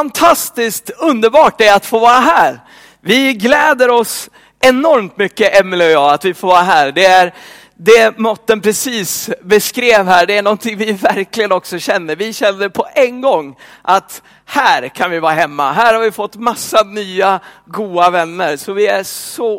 Fantastiskt 0.00 0.90
underbart 0.90 1.58
det 1.58 1.66
är 1.66 1.76
att 1.76 1.86
få 1.86 1.98
vara 1.98 2.20
här. 2.20 2.60
Vi 3.00 3.34
gläder 3.34 3.90
oss 3.90 4.30
enormt 4.60 5.18
mycket, 5.18 5.60
Emelie 5.60 5.86
och 5.86 5.92
jag, 5.92 6.12
att 6.12 6.24
vi 6.24 6.34
får 6.34 6.48
vara 6.48 6.62
här. 6.62 6.92
Det 6.92 7.06
är 7.06 7.34
det 7.76 8.18
Motten 8.18 8.60
precis 8.60 9.30
beskrev 9.42 10.06
här, 10.06 10.26
det 10.26 10.36
är 10.36 10.42
någonting 10.42 10.76
vi 10.76 10.92
verkligen 10.92 11.52
också 11.52 11.78
känner. 11.78 12.16
Vi 12.16 12.32
kände 12.32 12.70
på 12.70 12.86
en 12.94 13.20
gång 13.20 13.56
att 13.82 14.22
här 14.44 14.88
kan 14.88 15.10
vi 15.10 15.18
vara 15.18 15.32
hemma. 15.32 15.72
Här 15.72 15.94
har 15.94 16.00
vi 16.00 16.10
fått 16.10 16.36
massa 16.36 16.82
nya 16.82 17.40
goa 17.66 18.10
vänner. 18.10 18.56
Så 18.56 18.72
vi 18.72 18.86
är 18.86 19.02
så 19.02 19.58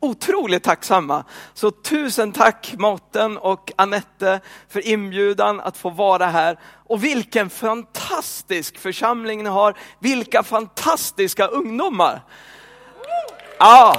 otroligt 0.00 0.62
tacksamma. 0.62 1.24
Så 1.54 1.70
tusen 1.70 2.32
tack 2.32 2.74
Mårten 2.78 3.38
och 3.38 3.72
Anette 3.76 4.40
för 4.68 4.88
inbjudan 4.88 5.60
att 5.60 5.76
få 5.76 5.90
vara 5.90 6.26
här. 6.26 6.58
Och 6.86 7.04
vilken 7.04 7.50
fantastisk 7.50 8.78
församling 8.78 9.42
ni 9.42 9.48
har. 9.48 9.74
Vilka 9.98 10.42
fantastiska 10.42 11.46
ungdomar. 11.46 12.22
Ja. 13.58 13.96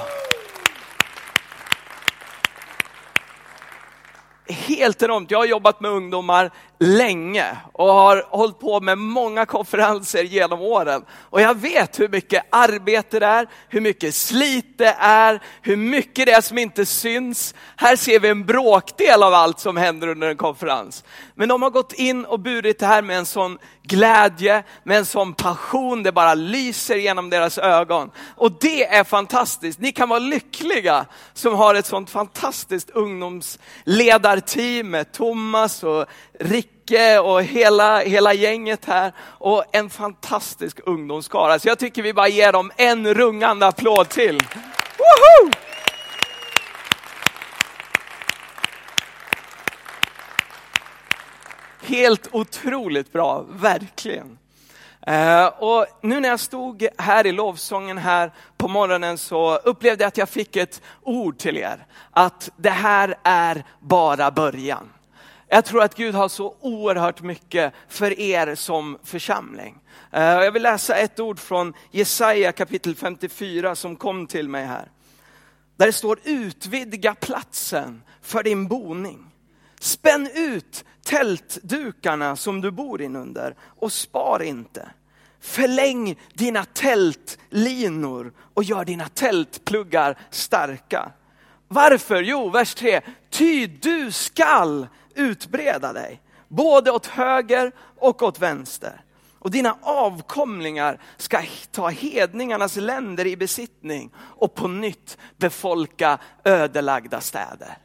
Helt 4.48 5.02
enormt. 5.02 5.30
Jag 5.30 5.38
har 5.38 5.46
jobbat 5.46 5.80
med 5.80 5.90
ungdomar 5.90 6.50
länge 6.82 7.56
och 7.72 7.92
har 7.92 8.26
hållit 8.28 8.58
på 8.58 8.80
med 8.80 8.98
många 8.98 9.46
konferenser 9.46 10.24
genom 10.24 10.60
åren. 10.60 11.04
Och 11.30 11.40
jag 11.40 11.58
vet 11.58 12.00
hur 12.00 12.08
mycket 12.08 12.46
arbete 12.50 13.18
det 13.18 13.26
är, 13.26 13.48
hur 13.68 13.80
mycket 13.80 14.14
slit 14.14 14.78
det 14.78 14.96
är, 14.98 15.40
hur 15.62 15.76
mycket 15.76 16.26
det 16.26 16.32
är 16.32 16.40
som 16.40 16.58
inte 16.58 16.86
syns. 16.86 17.54
Här 17.76 17.96
ser 17.96 18.20
vi 18.20 18.28
en 18.28 18.46
bråkdel 18.46 19.22
av 19.22 19.34
allt 19.34 19.60
som 19.60 19.76
händer 19.76 20.08
under 20.08 20.28
en 20.28 20.36
konferens. 20.36 21.04
Men 21.34 21.48
de 21.48 21.62
har 21.62 21.70
gått 21.70 21.92
in 21.92 22.24
och 22.24 22.40
burit 22.40 22.78
det 22.78 22.86
här 22.86 23.02
med 23.02 23.18
en 23.18 23.26
sån 23.26 23.58
glädje, 23.82 24.62
med 24.84 24.98
en 24.98 25.06
sån 25.06 25.34
passion, 25.34 26.02
det 26.02 26.12
bara 26.12 26.34
lyser 26.34 26.96
genom 26.96 27.30
deras 27.30 27.58
ögon. 27.58 28.10
Och 28.36 28.52
det 28.60 28.84
är 28.84 29.04
fantastiskt. 29.04 29.80
Ni 29.80 29.92
kan 29.92 30.08
vara 30.08 30.18
lyckliga 30.18 31.06
som 31.32 31.54
har 31.54 31.74
ett 31.74 31.86
sånt 31.86 32.10
fantastiskt 32.10 32.90
ungdomsledarteam 32.90 34.90
med 34.90 35.12
Thomas 35.12 35.82
och 35.82 36.06
Micke 36.90 37.20
och 37.22 37.42
hela, 37.42 38.00
hela 38.00 38.34
gänget 38.34 38.84
här 38.84 39.12
och 39.18 39.64
en 39.72 39.90
fantastisk 39.90 40.80
ungdomsskara. 40.86 41.58
Så 41.58 41.68
jag 41.68 41.78
tycker 41.78 42.02
vi 42.02 42.14
bara 42.14 42.28
ger 42.28 42.52
dem 42.52 42.72
en 42.76 43.14
rungande 43.14 43.66
applåd 43.66 44.08
till. 44.08 44.38
Woho! 44.98 45.50
Helt 51.82 52.28
otroligt 52.32 53.12
bra, 53.12 53.44
verkligen. 53.48 54.38
Uh, 55.08 55.46
och 55.46 55.86
nu 56.02 56.20
när 56.20 56.28
jag 56.28 56.40
stod 56.40 56.86
här 56.98 57.26
i 57.26 57.32
lovsången 57.32 57.98
här 57.98 58.32
på 58.56 58.68
morgonen 58.68 59.18
så 59.18 59.56
upplevde 59.56 60.04
jag 60.04 60.08
att 60.08 60.16
jag 60.16 60.28
fick 60.28 60.56
ett 60.56 60.82
ord 61.02 61.38
till 61.38 61.56
er. 61.56 61.86
Att 62.10 62.50
det 62.56 62.70
här 62.70 63.14
är 63.22 63.64
bara 63.80 64.30
början. 64.30 64.88
Jag 65.52 65.64
tror 65.64 65.82
att 65.82 65.94
Gud 65.94 66.14
har 66.14 66.28
så 66.28 66.56
oerhört 66.60 67.22
mycket 67.22 67.74
för 67.88 68.20
er 68.20 68.54
som 68.54 68.98
församling. 69.04 69.78
Eh, 70.12 70.22
jag 70.22 70.52
vill 70.52 70.62
läsa 70.62 70.94
ett 70.96 71.20
ord 71.20 71.38
från 71.38 71.74
Jesaja 71.90 72.52
kapitel 72.52 72.94
54 72.94 73.74
som 73.74 73.96
kom 73.96 74.26
till 74.26 74.48
mig 74.48 74.64
här. 74.64 74.90
Där 75.76 75.86
det 75.86 75.92
står 75.92 76.18
utvidga 76.24 77.14
platsen 77.14 78.02
för 78.22 78.42
din 78.42 78.68
boning. 78.68 79.26
Spänn 79.80 80.30
ut 80.34 80.84
tältdukarna 81.04 82.36
som 82.36 82.60
du 82.60 82.70
bor 82.70 83.02
inunder 83.02 83.54
och 83.62 83.92
spar 83.92 84.42
inte. 84.42 84.90
Förläng 85.40 86.18
dina 86.34 86.64
tältlinor 86.64 88.32
och 88.54 88.64
gör 88.64 88.84
dina 88.84 89.08
tältpluggar 89.08 90.18
starka. 90.30 91.12
Varför? 91.68 92.22
Jo, 92.22 92.50
vers 92.50 92.74
3. 92.74 93.00
Ty 93.30 93.66
du 93.66 94.12
skall 94.12 94.86
utbreda 95.14 95.92
dig, 95.92 96.20
både 96.48 96.90
åt 96.90 97.06
höger 97.06 97.72
och 97.98 98.22
åt 98.22 98.38
vänster. 98.38 99.00
Och 99.38 99.50
dina 99.50 99.76
avkomlingar 99.82 101.00
ska 101.16 101.42
ta 101.70 101.88
hedningarnas 101.88 102.76
länder 102.76 103.26
i 103.26 103.36
besittning 103.36 104.10
och 104.18 104.54
på 104.54 104.68
nytt 104.68 105.18
befolka 105.36 106.18
ödelagda 106.44 107.20
städer. 107.20 107.78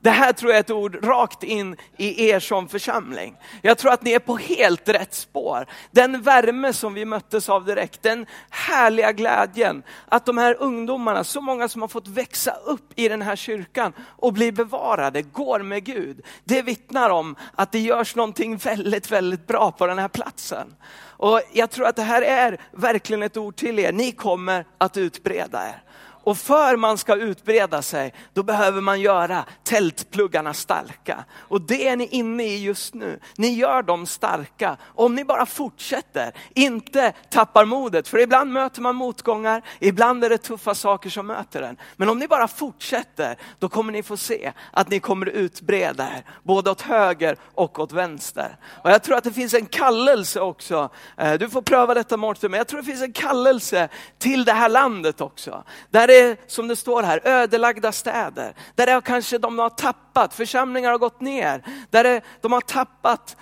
Det 0.00 0.10
här 0.10 0.32
tror 0.32 0.50
jag 0.50 0.56
är 0.56 0.60
ett 0.60 0.70
ord 0.70 1.04
rakt 1.04 1.42
in 1.42 1.76
i 1.96 2.30
er 2.30 2.40
som 2.40 2.68
församling. 2.68 3.36
Jag 3.62 3.78
tror 3.78 3.92
att 3.92 4.02
ni 4.02 4.12
är 4.12 4.18
på 4.18 4.36
helt 4.36 4.88
rätt 4.88 5.14
spår. 5.14 5.66
Den 5.90 6.22
värme 6.22 6.72
som 6.72 6.94
vi 6.94 7.04
möttes 7.04 7.48
av 7.48 7.64
direkt, 7.64 8.02
den 8.02 8.26
härliga 8.50 9.12
glädjen. 9.12 9.82
Att 10.08 10.26
de 10.26 10.38
här 10.38 10.56
ungdomarna, 10.60 11.24
så 11.24 11.40
många 11.40 11.68
som 11.68 11.80
har 11.80 11.88
fått 11.88 12.08
växa 12.08 12.52
upp 12.52 12.92
i 12.96 13.08
den 13.08 13.22
här 13.22 13.36
kyrkan 13.36 13.92
och 14.00 14.32
bli 14.32 14.52
bevarade, 14.52 15.22
går 15.22 15.62
med 15.62 15.84
Gud. 15.84 16.20
Det 16.44 16.62
vittnar 16.62 17.10
om 17.10 17.36
att 17.54 17.72
det 17.72 17.78
görs 17.78 18.16
någonting 18.16 18.56
väldigt, 18.56 19.10
väldigt 19.10 19.46
bra 19.46 19.70
på 19.70 19.86
den 19.86 19.98
här 19.98 20.08
platsen. 20.08 20.74
Och 21.18 21.40
jag 21.52 21.70
tror 21.70 21.86
att 21.86 21.96
det 21.96 22.02
här 22.02 22.22
är 22.22 22.60
verkligen 22.72 23.22
ett 23.22 23.36
ord 23.36 23.56
till 23.56 23.78
er. 23.78 23.92
Ni 23.92 24.12
kommer 24.12 24.64
att 24.78 24.96
utbreda 24.96 25.68
er. 25.68 25.82
Och 26.28 26.38
för 26.38 26.76
man 26.76 26.98
ska 26.98 27.16
utbreda 27.16 27.82
sig, 27.82 28.14
då 28.34 28.42
behöver 28.42 28.80
man 28.80 29.00
göra 29.00 29.44
tältpluggarna 29.64 30.54
starka. 30.54 31.24
Och 31.36 31.60
det 31.60 31.88
är 31.88 31.96
ni 31.96 32.06
inne 32.06 32.44
i 32.44 32.62
just 32.62 32.94
nu. 32.94 33.20
Ni 33.36 33.48
gör 33.48 33.82
dem 33.82 34.06
starka. 34.06 34.76
Om 34.82 35.14
ni 35.14 35.24
bara 35.24 35.46
fortsätter, 35.46 36.32
inte 36.54 37.12
tappar 37.30 37.64
modet. 37.64 38.08
För 38.08 38.18
ibland 38.18 38.52
möter 38.52 38.80
man 38.80 38.96
motgångar, 38.96 39.62
ibland 39.78 40.24
är 40.24 40.30
det 40.30 40.38
tuffa 40.38 40.74
saker 40.74 41.10
som 41.10 41.26
möter 41.26 41.62
en. 41.62 41.76
Men 41.96 42.08
om 42.08 42.18
ni 42.18 42.28
bara 42.28 42.48
fortsätter, 42.48 43.38
då 43.58 43.68
kommer 43.68 43.92
ni 43.92 44.02
få 44.02 44.16
se 44.16 44.52
att 44.72 44.90
ni 44.90 45.00
kommer 45.00 45.28
utbreda 45.28 46.04
er. 46.04 46.24
Både 46.42 46.70
åt 46.70 46.80
höger 46.80 47.36
och 47.54 47.78
åt 47.78 47.92
vänster. 47.92 48.56
Och 48.82 48.90
jag 48.90 49.02
tror 49.02 49.16
att 49.16 49.24
det 49.24 49.32
finns 49.32 49.54
en 49.54 49.66
kallelse 49.66 50.40
också. 50.40 50.90
Eh, 51.16 51.34
du 51.34 51.48
får 51.48 51.62
pröva 51.62 51.94
detta 51.94 52.16
Mårten, 52.16 52.50
men 52.50 52.58
jag 52.58 52.68
tror 52.68 52.80
det 52.80 52.86
finns 52.86 53.02
en 53.02 53.12
kallelse 53.12 53.88
till 54.18 54.44
det 54.44 54.52
här 54.52 54.68
landet 54.68 55.20
också. 55.20 55.64
Där 55.90 56.06
det 56.06 56.17
är, 56.18 56.36
som 56.46 56.68
det 56.68 56.76
står 56.76 57.02
här, 57.02 57.20
ödelagda 57.24 57.92
städer. 57.92 58.54
Där 58.74 58.86
det 58.86 59.00
kanske 59.04 59.38
de 59.38 59.58
har 59.58 59.70
tappat, 59.70 60.34
församlingar 60.34 60.90
har 60.90 60.98
gått 60.98 61.20
ner. 61.20 61.62
Där 61.90 62.04
är, 62.04 62.22
de 62.40 62.52
har 62.52 62.60
tappat 62.60 63.36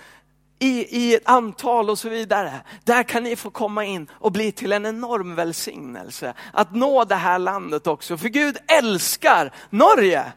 i, 0.59 0.97
i 0.97 1.15
ett 1.15 1.29
antal 1.29 1.89
och 1.89 1.99
så 1.99 2.09
vidare. 2.09 2.53
Där 2.83 3.03
kan 3.03 3.23
ni 3.23 3.35
få 3.35 3.49
komma 3.49 3.85
in 3.85 4.07
och 4.11 4.31
bli 4.31 4.51
till 4.51 4.71
en 4.71 4.85
enorm 4.85 5.35
välsignelse. 5.35 6.33
Att 6.53 6.75
nå 6.75 7.03
det 7.03 7.15
här 7.15 7.39
landet 7.39 7.87
också. 7.87 8.17
För 8.17 8.29
Gud 8.29 8.57
älskar 8.67 9.53
Norge. 9.69 10.31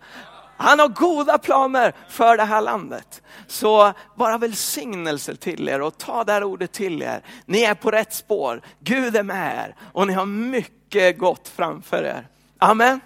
Han 0.56 0.78
har 0.78 0.88
goda 0.88 1.38
planer 1.38 1.94
för 2.08 2.36
det 2.36 2.44
här 2.44 2.60
landet. 2.60 3.22
Så 3.46 3.92
bara 4.16 4.38
välsignelse 4.38 5.36
till 5.36 5.68
er 5.68 5.80
och 5.80 5.98
ta 5.98 6.24
det 6.24 6.32
här 6.32 6.44
ordet 6.44 6.72
till 6.72 7.02
er. 7.02 7.22
Ni 7.46 7.62
är 7.62 7.74
på 7.74 7.90
rätt 7.90 8.14
spår. 8.14 8.62
Gud 8.80 9.16
är 9.16 9.22
med 9.22 9.56
er 9.56 9.76
och 9.92 10.06
ni 10.06 10.12
har 10.12 10.26
mycket 10.26 10.79
mycket 10.90 11.18
gott 11.18 11.48
framför 11.48 12.02
er. 12.02 12.28
Amen. 12.58 13.00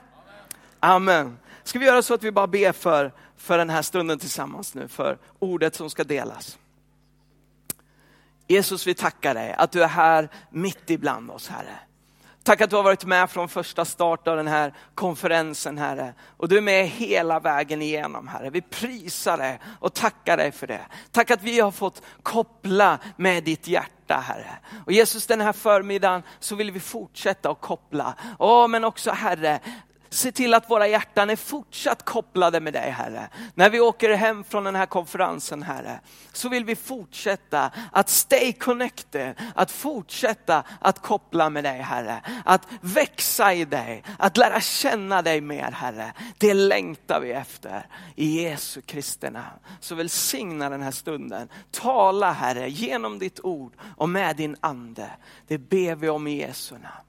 Amen. 0.80 1.38
Ska 1.64 1.78
vi 1.78 1.86
göra 1.86 2.02
så 2.02 2.14
att 2.14 2.22
vi 2.22 2.32
bara 2.32 2.46
ber 2.46 2.72
för, 2.72 3.12
för 3.36 3.58
den 3.58 3.70
här 3.70 3.82
stunden 3.82 4.18
tillsammans 4.18 4.74
nu, 4.74 4.88
för 4.88 5.18
ordet 5.38 5.74
som 5.74 5.90
ska 5.90 6.04
delas. 6.04 6.58
Jesus, 8.46 8.86
vi 8.86 8.94
tackar 8.94 9.34
dig 9.34 9.52
att 9.52 9.72
du 9.72 9.82
är 9.82 9.88
här 9.88 10.28
mitt 10.50 10.90
ibland 10.90 11.30
oss, 11.30 11.48
Herre. 11.48 11.78
Tack 12.42 12.60
att 12.60 12.70
du 12.70 12.76
har 12.76 12.82
varit 12.82 13.04
med 13.04 13.30
från 13.30 13.48
första 13.48 13.84
start 13.84 14.28
av 14.28 14.36
den 14.36 14.48
här 14.48 14.74
konferensen, 14.94 15.78
Herre. 15.78 16.14
Och 16.36 16.48
du 16.48 16.56
är 16.56 16.60
med 16.60 16.88
hela 16.88 17.40
vägen 17.40 17.82
igenom, 17.82 18.28
Herre. 18.28 18.50
Vi 18.50 18.60
prisar 18.60 19.38
dig 19.38 19.60
och 19.80 19.94
tackar 19.94 20.36
dig 20.36 20.52
för 20.52 20.66
det. 20.66 20.86
Tack 21.10 21.30
att 21.30 21.42
vi 21.42 21.60
har 21.60 21.70
fått 21.70 22.02
koppla 22.22 22.98
med 23.16 23.44
ditt 23.44 23.68
hjärta, 23.68 23.93
Herre. 24.12 24.58
Och 24.86 24.92
Jesus, 24.92 25.26
den 25.26 25.40
här 25.40 25.52
förmiddagen 25.52 26.22
så 26.40 26.56
vill 26.56 26.70
vi 26.70 26.80
fortsätta 26.80 27.50
att 27.50 27.60
koppla. 27.60 28.14
Åh, 28.38 28.68
men 28.68 28.84
också 28.84 29.10
Herre, 29.10 29.60
Se 30.14 30.32
till 30.32 30.54
att 30.54 30.70
våra 30.70 30.88
hjärtan 30.88 31.30
är 31.30 31.36
fortsatt 31.36 32.04
kopplade 32.04 32.60
med 32.60 32.72
dig 32.72 32.90
Herre. 32.90 33.28
När 33.54 33.70
vi 33.70 33.80
åker 33.80 34.14
hem 34.14 34.44
från 34.44 34.64
den 34.64 34.74
här 34.74 34.86
konferensen 34.86 35.62
Herre, 35.62 36.00
så 36.32 36.48
vill 36.48 36.64
vi 36.64 36.76
fortsätta 36.76 37.70
att 37.92 38.08
stay 38.08 38.52
connected, 38.52 39.34
att 39.54 39.70
fortsätta 39.70 40.64
att 40.80 41.02
koppla 41.02 41.50
med 41.50 41.64
dig 41.64 41.80
Herre. 41.80 42.20
Att 42.44 42.68
växa 42.80 43.54
i 43.54 43.64
dig, 43.64 44.04
att 44.18 44.36
lära 44.36 44.60
känna 44.60 45.22
dig 45.22 45.40
mer 45.40 45.70
Herre. 45.70 46.12
Det 46.38 46.54
längtar 46.54 47.20
vi 47.20 47.32
efter. 47.32 47.86
I 48.14 48.42
Jesu 48.42 48.80
Kristi 48.80 49.30
namn. 49.30 49.58
Så 49.80 49.94
välsigna 49.94 50.70
den 50.70 50.82
här 50.82 50.90
stunden. 50.90 51.48
Tala 51.70 52.32
Herre 52.32 52.70
genom 52.70 53.18
ditt 53.18 53.40
ord 53.40 53.72
och 53.96 54.08
med 54.08 54.36
din 54.36 54.56
ande. 54.60 55.10
Det 55.46 55.58
ber 55.58 55.94
vi 55.94 56.08
om 56.08 56.26
i 56.26 56.40
Jesu 56.40 56.74
namn. 56.74 57.06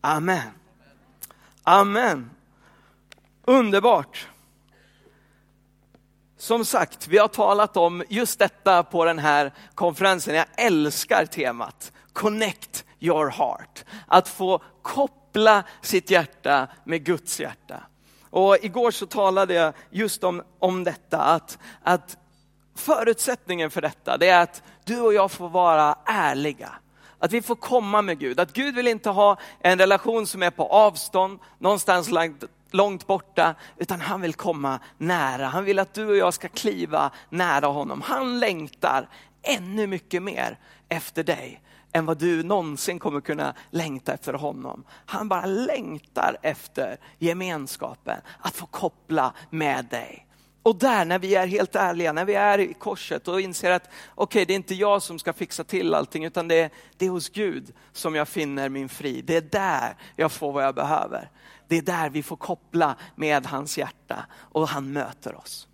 Amen. 0.00 0.67
Amen. 1.68 2.30
Underbart. 3.44 4.28
Som 6.36 6.64
sagt, 6.64 7.08
vi 7.08 7.18
har 7.18 7.28
talat 7.28 7.76
om 7.76 8.04
just 8.08 8.38
detta 8.38 8.82
på 8.82 9.04
den 9.04 9.18
här 9.18 9.52
konferensen. 9.74 10.34
Jag 10.34 10.46
älskar 10.56 11.26
temat 11.26 11.92
connect 12.12 12.84
your 13.00 13.30
heart. 13.30 13.84
Att 14.06 14.28
få 14.28 14.62
koppla 14.82 15.62
sitt 15.82 16.10
hjärta 16.10 16.68
med 16.84 17.04
Guds 17.04 17.40
hjärta. 17.40 17.82
Och 18.30 18.56
igår 18.62 18.90
så 18.90 19.06
talade 19.06 19.54
jag 19.54 19.74
just 19.90 20.24
om, 20.24 20.42
om 20.58 20.84
detta, 20.84 21.18
att, 21.18 21.58
att 21.82 22.16
förutsättningen 22.74 23.70
för 23.70 23.80
detta 23.80 24.16
det 24.16 24.28
är 24.28 24.42
att 24.42 24.62
du 24.84 25.00
och 25.00 25.14
jag 25.14 25.30
får 25.30 25.48
vara 25.48 25.98
ärliga. 26.04 26.72
Att 27.18 27.32
vi 27.32 27.42
får 27.42 27.54
komma 27.54 28.02
med 28.02 28.18
Gud. 28.18 28.40
Att 28.40 28.52
Gud 28.52 28.74
vill 28.74 28.88
inte 28.88 29.10
ha 29.10 29.36
en 29.60 29.78
relation 29.78 30.26
som 30.26 30.42
är 30.42 30.50
på 30.50 30.66
avstånd, 30.66 31.38
någonstans 31.58 32.10
långt, 32.10 32.44
långt 32.70 33.06
borta, 33.06 33.54
utan 33.76 34.00
han 34.00 34.20
vill 34.20 34.34
komma 34.34 34.80
nära. 34.98 35.46
Han 35.46 35.64
vill 35.64 35.78
att 35.78 35.94
du 35.94 36.06
och 36.06 36.16
jag 36.16 36.34
ska 36.34 36.48
kliva 36.48 37.10
nära 37.30 37.66
honom. 37.66 38.02
Han 38.02 38.40
längtar 38.40 39.08
ännu 39.42 39.86
mycket 39.86 40.22
mer 40.22 40.58
efter 40.88 41.24
dig 41.24 41.62
än 41.92 42.06
vad 42.06 42.18
du 42.18 42.42
någonsin 42.42 42.98
kommer 42.98 43.20
kunna 43.20 43.54
längta 43.70 44.14
efter 44.14 44.32
honom. 44.32 44.84
Han 45.06 45.28
bara 45.28 45.46
längtar 45.46 46.36
efter 46.42 46.96
gemenskapen, 47.18 48.20
att 48.40 48.56
få 48.56 48.66
koppla 48.66 49.32
med 49.50 49.84
dig. 49.84 50.27
Och 50.62 50.78
där, 50.78 51.04
när 51.04 51.18
vi 51.18 51.34
är 51.34 51.46
helt 51.46 51.76
ärliga, 51.76 52.12
när 52.12 52.24
vi 52.24 52.34
är 52.34 52.58
i 52.58 52.74
korset 52.74 53.28
och 53.28 53.40
inser 53.40 53.70
att 53.70 53.82
okej, 53.84 53.92
okay, 54.14 54.44
det 54.44 54.52
är 54.52 54.56
inte 54.56 54.74
jag 54.74 55.02
som 55.02 55.18
ska 55.18 55.32
fixa 55.32 55.64
till 55.64 55.94
allting, 55.94 56.24
utan 56.24 56.48
det 56.48 56.54
är, 56.54 56.70
det 56.96 57.06
är 57.06 57.10
hos 57.10 57.28
Gud 57.28 57.72
som 57.92 58.14
jag 58.14 58.28
finner 58.28 58.68
min 58.68 58.88
frid. 58.88 59.24
Det 59.24 59.36
är 59.36 59.40
där 59.40 59.96
jag 60.16 60.32
får 60.32 60.52
vad 60.52 60.64
jag 60.64 60.74
behöver. 60.74 61.30
Det 61.68 61.78
är 61.78 61.82
där 61.82 62.10
vi 62.10 62.22
får 62.22 62.36
koppla 62.36 62.96
med 63.16 63.46
hans 63.46 63.78
hjärta 63.78 64.26
och 64.34 64.68
han 64.68 64.92
möter 64.92 65.36
oss. 65.36 65.68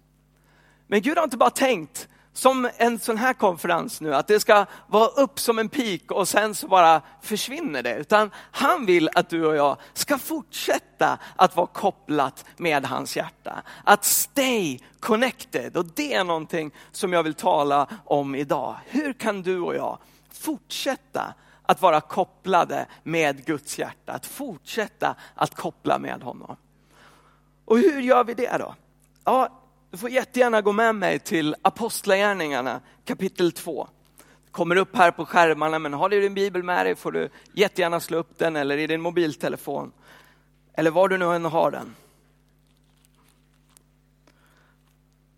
Men 0.86 1.02
Gud 1.02 1.16
har 1.16 1.24
inte 1.24 1.36
bara 1.36 1.50
tänkt 1.50 2.08
som 2.34 2.68
en 2.76 2.98
sån 2.98 3.16
här 3.16 3.32
konferens 3.32 4.00
nu, 4.00 4.14
att 4.14 4.26
det 4.26 4.40
ska 4.40 4.66
vara 4.86 5.06
upp 5.06 5.40
som 5.40 5.58
en 5.58 5.68
pik 5.68 6.10
och 6.10 6.28
sen 6.28 6.54
så 6.54 6.68
bara 6.68 7.02
försvinner 7.22 7.82
det. 7.82 7.96
Utan 7.96 8.30
han 8.50 8.86
vill 8.86 9.08
att 9.14 9.28
du 9.28 9.46
och 9.46 9.56
jag 9.56 9.76
ska 9.92 10.18
fortsätta 10.18 11.18
att 11.36 11.56
vara 11.56 11.66
kopplat 11.66 12.44
med 12.56 12.84
hans 12.84 13.16
hjärta. 13.16 13.62
Att 13.84 14.04
stay 14.04 14.78
connected. 15.00 15.76
Och 15.76 15.84
det 15.84 16.14
är 16.14 16.24
någonting 16.24 16.70
som 16.92 17.12
jag 17.12 17.22
vill 17.22 17.34
tala 17.34 17.88
om 18.04 18.34
idag. 18.34 18.76
Hur 18.86 19.12
kan 19.12 19.42
du 19.42 19.60
och 19.60 19.74
jag 19.74 19.98
fortsätta 20.32 21.34
att 21.62 21.82
vara 21.82 22.00
kopplade 22.00 22.86
med 23.02 23.44
Guds 23.44 23.78
hjärta? 23.78 24.12
Att 24.12 24.26
fortsätta 24.26 25.14
att 25.34 25.54
koppla 25.54 25.98
med 25.98 26.22
honom. 26.22 26.56
Och 27.64 27.78
hur 27.78 28.00
gör 28.00 28.24
vi 28.24 28.34
det 28.34 28.58
då? 28.58 28.74
Ja, 29.24 29.48
du 29.94 29.98
får 29.98 30.10
jättegärna 30.10 30.62
gå 30.62 30.72
med 30.72 30.94
mig 30.94 31.18
till 31.18 31.56
Apostlagärningarna 31.62 32.80
kapitel 33.04 33.52
2. 33.52 33.88
Kommer 34.50 34.76
upp 34.76 34.96
här 34.96 35.10
på 35.10 35.26
skärmarna, 35.26 35.78
men 35.78 35.92
har 35.92 36.08
du 36.08 36.20
din 36.20 36.34
bibel 36.34 36.62
med 36.62 36.86
dig 36.86 36.94
får 36.94 37.12
du 37.12 37.28
jättegärna 37.52 38.00
slå 38.00 38.18
upp 38.18 38.38
den 38.38 38.56
eller 38.56 38.78
i 38.78 38.86
din 38.86 39.00
mobiltelefon. 39.00 39.92
Eller 40.72 40.90
var 40.90 41.08
du 41.08 41.18
nu 41.18 41.24
än 41.24 41.44
har 41.44 41.70
den. 41.70 41.94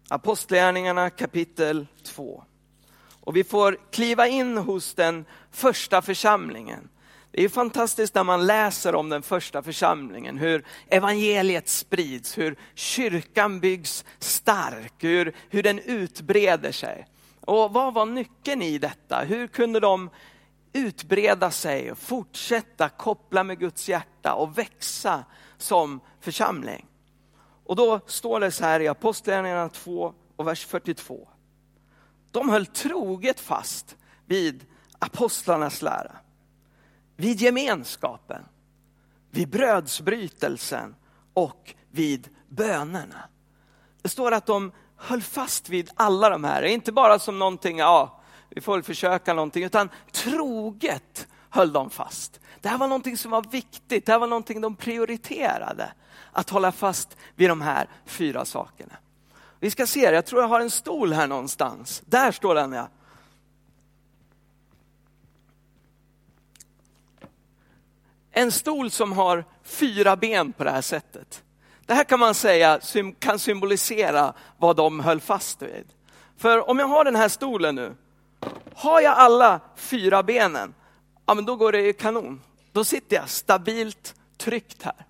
Apostlagärningarna 0.09 1.11
kapitel 1.11 1.87
2. 2.03 2.45
Och 3.21 3.37
vi 3.37 3.45
får 3.45 3.79
kliva 3.91 4.29
in 4.29 4.57
hos 4.57 4.95
den 4.95 5.25
första 5.51 6.03
församlingen. 6.03 6.89
Det 7.37 7.45
är 7.45 7.49
fantastiskt 7.49 8.15
när 8.15 8.25
man 8.25 8.47
läser 8.47 8.95
om 8.95 9.09
den 9.09 9.23
första 9.23 9.63
församlingen, 9.63 10.39
hur 10.39 10.67
evangeliet 10.89 11.69
sprids, 11.69 12.39
hur 12.39 12.59
kyrkan 12.75 13.61
byggs 13.61 14.05
stark, 14.19 14.93
hur, 14.99 15.37
hur 15.51 15.63
den 15.63 15.79
utbreder 15.79 16.73
sig. 16.73 17.07
Och 17.41 17.73
vad 17.73 17.95
var 17.95 18.07
nyckeln 18.07 18.63
i 18.63 18.79
detta? 18.79 19.21
Hur 19.21 19.47
kunde 19.47 19.81
de 19.81 20.11
utbreda 20.73 21.51
sig 21.51 21.93
och 21.93 21.99
fortsätta 21.99 22.89
koppla 22.89 23.45
med 23.45 23.59
Guds 23.59 23.89
hjärta 23.89 24.35
och 24.35 24.59
växa 24.59 25.25
som 25.59 26.01
församling? 26.21 26.87
Och 27.65 27.77
då 27.77 28.01
står 28.07 28.41
det 28.41 28.51
så 28.51 28.65
här 28.65 28.81
i 28.81 28.89
Apostlagärningarna 28.89 29.69
2 29.69 30.15
och 30.37 30.47
vers 30.47 30.67
42. 30.67 31.29
De 32.31 32.49
höll 32.49 32.67
troget 32.67 33.41
fast 33.41 33.97
vid 34.27 34.65
apostlarnas 34.99 35.83
lära 35.83 36.17
vid 37.17 37.41
gemenskapen, 37.41 38.43
vid 39.31 39.49
brödsbrytelsen 39.49 40.95
och 41.35 41.75
vid 41.91 42.29
bönerna. 42.49 43.29
Det 44.03 44.09
står 44.09 44.33
att 44.33 44.47
de 44.47 44.73
höll 44.97 45.23
fast 45.23 45.69
vid 45.69 45.91
alla 45.95 46.31
de 46.31 46.45
här, 46.45 46.63
inte 46.63 46.93
bara 46.93 47.19
som 47.19 47.39
någonting, 47.39 47.79
ja, 47.79 48.21
vi 48.51 48.61
får 48.61 48.73
väl 48.73 48.83
försöka 48.83 49.35
någonting, 49.35 49.65
utan 49.65 49.89
troget 50.13 51.29
höll 51.51 51.73
de 51.73 51.91
fast. 51.91 52.41
Det 52.61 52.69
här 52.69 52.79
var 52.79 52.89
någonting 52.89 53.17
som 53.17 53.31
var 53.31 53.43
viktigt, 53.43 54.07
det 54.07 54.13
här 54.13 54.19
var 54.19 54.27
någonting 54.27 54.61
de 54.61 54.77
prioriterade. 54.77 55.93
Att 56.33 56.51
hålla 56.51 56.73
fast 56.73 57.17
vid 57.35 57.51
de 57.51 57.61
här 57.61 57.89
fyra 58.07 58.45
sakerna. 58.45 58.95
Vi 59.61 59.71
ska 59.71 59.87
se, 59.87 60.01
jag 60.01 60.27
tror 60.27 60.43
jag 60.43 60.49
har 60.49 60.61
en 60.61 60.71
stol 60.71 61.13
här 61.13 61.27
någonstans. 61.27 62.03
Där 62.07 62.33
står 62.33 62.55
den 62.55 62.73
ja. 62.73 62.89
En 68.39 68.53
stol 68.53 68.91
som 68.91 69.13
har 69.13 69.45
fyra 69.65 70.17
ben 70.17 70.53
på 70.53 70.65
det 70.65 70.71
här 70.71 70.81
sättet. 70.81 71.43
Det 71.87 71.95
här 71.95 72.05
kan 72.05 72.21
man 72.21 72.35
säga 72.35 72.81
kan 73.19 73.39
symbolisera 73.39 74.33
vad 74.59 74.77
de 74.77 75.01
höll 75.01 75.21
fast 75.21 75.63
vid. 75.63 75.87
För 76.37 76.71
om 76.71 76.79
jag 76.79 76.87
har 76.87 77.05
den 77.05 77.17
här 77.17 77.29
stolen 77.29 77.75
nu, 77.75 77.95
har 78.75 79.01
jag 79.01 79.13
alla 79.13 79.61
fyra 79.77 80.23
benen, 80.23 80.75
ja 81.27 81.35
men 81.35 81.45
då 81.45 81.57
går 81.57 81.73
det 81.73 81.81
ju 81.81 81.93
kanon. 81.93 82.43
Då 82.73 82.85
sitter 82.85 83.17
jag 83.17 83.29
stabilt 83.29 84.15
tryggt 84.37 84.83
här. 84.83 85.07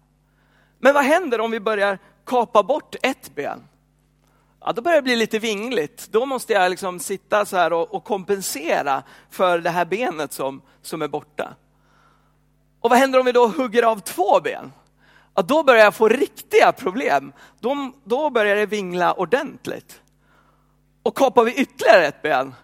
Men 0.78 0.94
vad 0.94 1.04
händer 1.04 1.40
om 1.40 1.50
vi 1.50 1.60
börjar 1.60 1.98
kapa 2.26 2.62
bort 2.62 2.94
ett 3.02 3.34
ben? 3.34 3.64
Ja, 4.60 4.72
då 4.72 4.82
börjar 4.82 4.96
det 4.96 5.02
bli 5.02 5.16
lite 5.16 5.38
vingligt. 5.38 6.08
Då 6.10 6.26
måste 6.26 6.52
jag 6.52 6.70
liksom 6.70 7.00
sitta 7.00 7.44
så 7.44 7.56
här 7.56 7.72
och, 7.72 7.94
och 7.94 8.04
kompensera 8.04 9.02
för 9.30 9.58
det 9.58 9.70
här 9.70 9.84
benet 9.84 10.32
som, 10.32 10.62
som 10.82 11.02
är 11.02 11.08
borta. 11.08 11.54
Och 12.80 12.90
vad 12.90 12.98
händer 12.98 13.18
om 13.18 13.26
vi 13.26 13.32
då 13.32 13.48
hugger 13.48 13.82
av 13.82 14.00
två 14.00 14.40
ben? 14.40 14.72
Ja, 15.34 15.42
då 15.42 15.62
börjar 15.62 15.84
jag 15.84 15.94
få 15.94 16.08
riktiga 16.08 16.72
problem. 16.72 17.32
Då, 17.60 17.92
då 18.04 18.30
börjar 18.30 18.56
det 18.56 18.66
vingla 18.66 19.12
ordentligt. 19.12 20.00
Och 21.02 21.16
kapar 21.16 21.44
vi 21.44 21.54
ytterligare 21.54 22.06
ett 22.06 22.22
ben, 22.22 22.54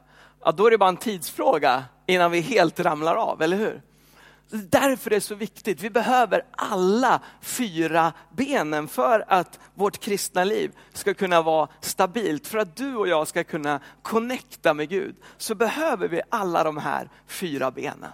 ja, 0.45 0.53
då 0.53 0.67
är 0.67 0.71
det 0.71 0.79
bara 0.79 0.89
en 0.89 0.97
tidsfråga 0.97 1.85
innan 2.07 2.31
vi 2.31 2.41
helt 2.41 2.81
ramlar 2.81 3.15
av, 3.15 3.43
eller 3.43 3.57
hur? 3.57 3.83
Därför 4.51 5.11
är 5.11 5.15
det 5.15 5.21
så 5.21 5.35
viktigt. 5.35 5.83
Vi 5.83 5.91
behöver 5.91 6.45
alla 6.51 7.21
fyra 7.41 8.13
benen 8.33 8.89
för 8.89 9.25
att 9.29 9.59
vårt 9.75 9.99
kristna 9.99 10.45
liv 10.45 10.73
ska 10.93 11.15
kunna 11.15 11.43
vara 11.43 11.69
stabilt. 11.81 12.47
För 12.47 12.59
att 12.59 12.77
du 12.77 12.97
och 12.97 13.09
jag 13.09 13.29
ska 13.29 13.45
kunna 13.45 13.81
connecta 14.03 14.75
med 14.75 14.89
Gud 14.89 15.17
så 15.37 15.55
behöver 15.55 16.09
vi 16.09 16.21
alla 16.29 16.65
de 16.65 16.77
här 16.77 17.09
fyra 17.27 17.71
benen. 17.71 18.11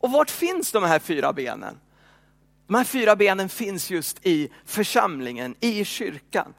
Och 0.00 0.12
vart 0.12 0.30
finns 0.30 0.72
de 0.72 0.82
här 0.84 0.98
fyra 0.98 1.32
benen? 1.32 1.80
De 2.66 2.74
här 2.74 2.84
fyra 2.84 3.16
benen 3.16 3.48
finns 3.48 3.90
just 3.90 4.26
i 4.26 4.48
församlingen, 4.64 5.54
i 5.60 5.84
kyrkan. 5.84 6.54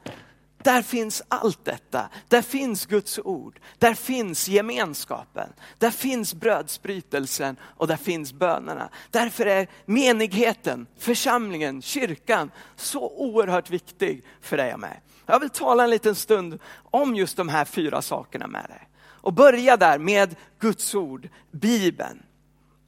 Där 0.64 0.82
finns 0.82 1.24
allt 1.28 1.66
detta. 1.66 2.10
Där 2.28 2.42
finns 2.42 2.86
Guds 2.86 3.20
ord. 3.20 3.60
Där 3.78 3.94
finns 3.94 4.48
gemenskapen. 4.48 5.50
Där 5.78 5.92
finns 5.92 6.34
brödsbrytelsen 6.34 7.56
och 7.62 7.88
där 7.88 7.98
finns 7.98 8.34
bönerna. 8.34 8.90
Därför 9.12 9.46
är 9.46 9.68
menigheten, 9.86 10.88
församlingen, 10.98 11.82
kyrkan 11.82 12.52
så 12.76 13.10
oerhört 13.10 13.70
viktig 13.70 14.24
för 14.42 14.58
dig 14.58 14.74
och 14.74 14.80
mig. 14.80 15.02
Jag 15.26 15.40
vill 15.40 15.50
tala 15.50 15.84
en 15.84 15.90
liten 15.90 16.16
stund 16.16 16.60
om 16.92 17.16
just 17.16 17.38
de 17.38 17.50
här 17.50 17.66
fyra 17.66 18.02
sakerna 18.02 18.48
med 18.48 18.66
dig. 18.70 18.88
Och 19.00 19.34
börja 19.34 19.78
där 19.78 20.00
med 20.00 20.36
Guds 20.60 20.96
ord, 20.96 21.30
Bibeln. 21.52 22.24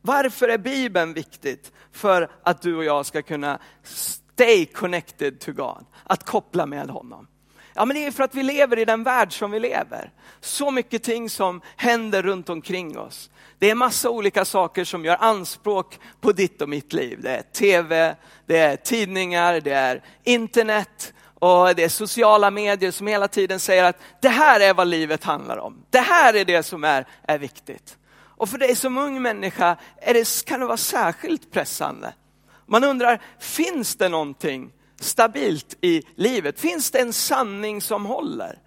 Varför 0.09 0.47
är 0.47 0.57
Bibeln 0.57 1.13
viktigt? 1.13 1.71
För 1.91 2.29
att 2.43 2.61
du 2.61 2.75
och 2.75 2.83
jag 2.83 3.05
ska 3.05 3.21
kunna 3.21 3.59
stay 3.83 4.65
connected 4.65 5.39
to 5.39 5.51
God, 5.51 5.85
att 6.03 6.25
koppla 6.25 6.65
med 6.65 6.89
honom. 6.89 7.27
Ja, 7.73 7.85
men 7.85 7.95
det 7.95 8.05
är 8.05 8.11
för 8.11 8.23
att 8.23 8.35
vi 8.35 8.43
lever 8.43 8.79
i 8.79 8.85
den 8.85 9.03
värld 9.03 9.39
som 9.39 9.51
vi 9.51 9.59
lever. 9.59 10.11
Så 10.39 10.71
mycket 10.71 11.03
ting 11.03 11.29
som 11.29 11.61
händer 11.75 12.23
runt 12.23 12.49
omkring 12.49 12.97
oss. 12.97 13.29
Det 13.59 13.69
är 13.69 13.75
massa 13.75 14.09
olika 14.09 14.45
saker 14.45 14.83
som 14.83 15.05
gör 15.05 15.17
anspråk 15.19 15.99
på 16.21 16.31
ditt 16.31 16.61
och 16.61 16.69
mitt 16.69 16.93
liv. 16.93 17.19
Det 17.21 17.29
är 17.29 17.41
tv, 17.41 18.15
det 18.45 18.57
är 18.57 18.75
tidningar, 18.75 19.61
det 19.61 19.73
är 19.73 20.03
internet 20.23 21.13
och 21.39 21.75
det 21.75 21.83
är 21.83 21.89
sociala 21.89 22.51
medier 22.51 22.91
som 22.91 23.07
hela 23.07 23.27
tiden 23.27 23.59
säger 23.59 23.83
att 23.83 23.97
det 24.21 24.29
här 24.29 24.59
är 24.59 24.73
vad 24.73 24.87
livet 24.87 25.23
handlar 25.23 25.57
om. 25.57 25.85
Det 25.89 25.99
här 25.99 26.33
är 26.33 26.45
det 26.45 26.63
som 26.63 26.83
är, 26.83 27.07
är 27.21 27.37
viktigt. 27.37 27.95
Och 28.39 28.50
för 28.50 28.58
dig 28.58 28.75
som 28.75 28.98
ung 28.98 29.22
människa 29.22 29.77
är 30.01 30.13
det, 30.13 30.46
kan 30.46 30.60
det 30.60 30.65
vara 30.65 30.77
särskilt 30.77 31.51
pressande. 31.51 32.13
Man 32.65 32.84
undrar, 32.84 33.22
finns 33.39 33.96
det 33.96 34.10
någonting 34.10 34.72
stabilt 35.00 35.77
i 35.81 36.03
livet? 36.15 36.60
Finns 36.60 36.91
det 36.91 37.00
en 37.00 37.13
sanning 37.13 37.81
som 37.81 38.05
håller? 38.05 38.60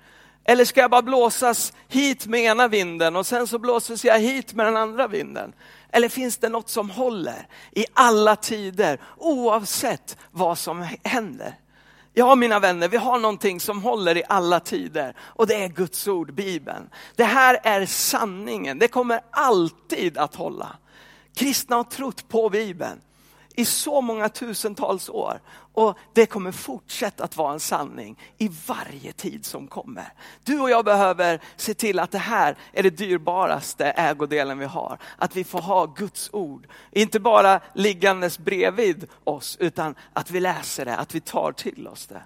Eller 0.44 0.64
ska 0.64 0.80
jag 0.80 0.90
bara 0.90 1.02
blåsas 1.02 1.72
hit 1.88 2.26
med 2.26 2.40
ena 2.40 2.68
vinden 2.68 3.16
och 3.16 3.26
sen 3.26 3.46
så 3.46 3.58
blåses 3.58 4.04
jag 4.04 4.18
hit 4.18 4.54
med 4.54 4.66
den 4.66 4.76
andra 4.76 5.08
vinden? 5.08 5.52
Eller 5.92 6.08
finns 6.08 6.38
det 6.38 6.48
något 6.48 6.68
som 6.68 6.90
håller 6.90 7.46
i 7.70 7.84
alla 7.92 8.36
tider 8.36 9.00
oavsett 9.18 10.16
vad 10.30 10.58
som 10.58 10.86
händer? 11.04 11.58
Ja 12.14 12.34
mina 12.34 12.60
vänner, 12.60 12.88
vi 12.88 12.96
har 12.96 13.18
någonting 13.18 13.60
som 13.60 13.82
håller 13.82 14.16
i 14.16 14.22
alla 14.28 14.60
tider 14.60 15.16
och 15.20 15.46
det 15.46 15.54
är 15.54 15.68
Guds 15.68 16.08
ord, 16.08 16.34
Bibeln. 16.34 16.90
Det 17.16 17.24
här 17.24 17.60
är 17.62 17.86
sanningen, 17.86 18.78
det 18.78 18.88
kommer 18.88 19.20
alltid 19.30 20.18
att 20.18 20.34
hålla. 20.34 20.76
Kristna 21.34 21.76
har 21.76 21.84
trott 21.84 22.28
på 22.28 22.48
Bibeln 22.48 23.00
i 23.54 23.64
så 23.64 24.00
många 24.00 24.28
tusentals 24.28 25.08
år. 25.08 25.40
Och 25.72 25.98
det 26.12 26.26
kommer 26.26 26.52
fortsätta 26.52 27.24
att 27.24 27.36
vara 27.36 27.52
en 27.52 27.60
sanning 27.60 28.18
i 28.38 28.50
varje 28.66 29.12
tid 29.12 29.44
som 29.44 29.68
kommer. 29.68 30.12
Du 30.44 30.60
och 30.60 30.70
jag 30.70 30.84
behöver 30.84 31.40
se 31.56 31.74
till 31.74 31.98
att 31.98 32.10
det 32.10 32.18
här 32.18 32.56
är 32.72 32.82
det 32.82 32.90
dyrbaraste 32.90 33.84
ägodelen 33.84 34.58
vi 34.58 34.64
har. 34.64 34.98
Att 35.16 35.36
vi 35.36 35.44
får 35.44 35.60
ha 35.60 35.86
Guds 35.86 36.30
ord, 36.32 36.66
inte 36.90 37.20
bara 37.20 37.60
liggandes 37.74 38.38
bredvid 38.38 39.06
oss, 39.24 39.56
utan 39.60 39.94
att 40.12 40.30
vi 40.30 40.40
läser 40.40 40.84
det, 40.84 40.96
att 40.96 41.14
vi 41.14 41.20
tar 41.20 41.52
till 41.52 41.88
oss 41.88 42.06
det. 42.06 42.22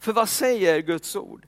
För 0.00 0.12
vad 0.12 0.28
säger 0.28 0.78
Guds 0.78 1.16
ord? 1.16 1.46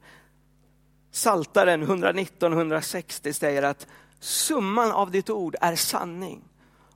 Saltaren 1.11 1.87
119-160 1.87 3.33
säger 3.33 3.63
att 3.63 3.87
summan 4.21 4.93
av 4.93 5.11
ditt 5.11 5.31
ord 5.31 5.57
är 5.61 5.77
sanning 5.77 6.43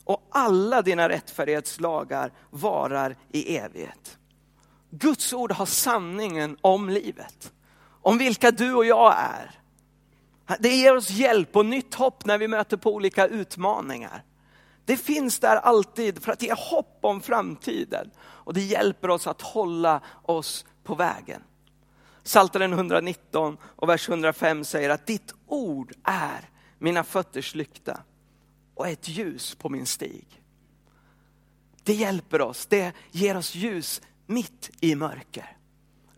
och 0.07 0.29
alla 0.31 0.83
dina 0.83 1.09
rättfärdighetslagar 1.09 2.33
varar 2.51 3.17
i 3.33 3.57
evighet. 3.57 4.19
Guds 4.91 5.33
ord 5.33 5.53
har 5.53 5.67
sanningen 5.67 6.57
om 6.61 6.89
livet, 6.89 7.53
om 8.03 8.19
vilka 8.19 8.51
du 8.51 8.75
och 8.75 8.85
jag 8.85 9.15
är. 9.19 9.61
Det 10.59 10.69
ger 10.69 10.97
oss 10.97 11.11
hjälp 11.11 11.57
och 11.57 11.67
nytt 11.67 11.95
hopp 11.95 12.25
när 12.25 12.39
vi 12.39 12.49
möter 12.49 12.77
på 12.77 12.95
olika 12.95 13.27
utmaningar. 13.27 14.23
Det 14.85 14.97
finns 14.97 15.39
där 15.39 15.57
alltid 15.57 16.23
för 16.23 16.33
att 16.33 16.43
ge 16.43 16.55
hopp 16.57 16.99
om 17.01 17.21
framtiden 17.21 18.11
och 18.19 18.55
det 18.55 18.61
hjälper 18.61 19.11
oss 19.11 19.27
att 19.27 19.43
hålla 19.43 20.01
oss 20.23 20.67
på 20.85 20.95
vägen. 20.95 21.43
Psaltaren 22.25 22.73
119 22.73 23.57
och 23.63 23.89
vers 23.89 24.09
105 24.09 24.65
säger 24.65 24.91
att 24.91 25.07
ditt 25.07 25.35
ord 25.47 25.93
är 26.05 26.51
mina 26.79 27.05
fötters 27.05 27.55
lykta 27.55 28.01
och 28.77 28.89
ett 28.89 29.09
ljus 29.09 29.55
på 29.55 29.69
min 29.69 29.87
stig. 29.87 30.43
Det 31.83 31.95
hjälper 31.95 32.41
oss, 32.41 32.67
det 32.67 32.93
ger 33.11 33.37
oss 33.37 33.55
ljus 33.55 34.03
mitt 34.27 34.71
i 34.81 34.95
mörker. 34.95 35.57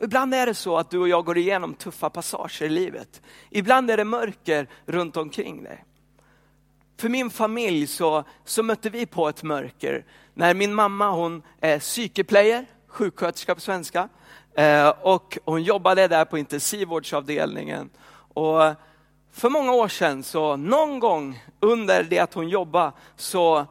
Ibland 0.02 0.34
är 0.34 0.46
det 0.46 0.54
så 0.54 0.76
att 0.76 0.90
du 0.90 0.98
och 0.98 1.08
jag 1.08 1.24
går 1.24 1.38
igenom 1.38 1.74
tuffa 1.74 2.10
passager 2.10 2.66
i 2.66 2.68
livet. 2.68 3.22
Ibland 3.50 3.90
är 3.90 3.96
det 3.96 4.04
mörker 4.04 4.68
runt 4.86 5.16
omkring 5.16 5.62
dig. 5.62 5.84
För 7.00 7.08
min 7.08 7.30
familj 7.30 7.86
så, 7.86 8.24
så 8.44 8.62
mötte 8.62 8.90
vi 8.90 9.06
på 9.06 9.28
ett 9.28 9.42
mörker 9.42 10.04
när 10.34 10.54
min 10.54 10.74
mamma 10.74 11.10
hon 11.10 11.42
är 11.60 11.78
psykeplayer, 11.78 12.66
sjuksköterska 12.86 13.54
på 13.54 13.60
svenska. 13.60 14.08
Eh, 14.54 14.88
och 14.88 15.38
hon 15.44 15.62
jobbade 15.62 16.08
där 16.08 16.24
på 16.24 16.38
intensivvårdsavdelningen. 16.38 17.90
Och 18.34 18.62
för 19.38 19.48
många 19.48 19.72
år 19.72 19.88
sedan, 19.88 20.22
så 20.22 20.56
någon 20.56 20.98
gång 20.98 21.44
under 21.60 22.02
det 22.02 22.18
att 22.18 22.34
hon 22.34 22.48
jobbade, 22.48 22.92
så, 23.16 23.66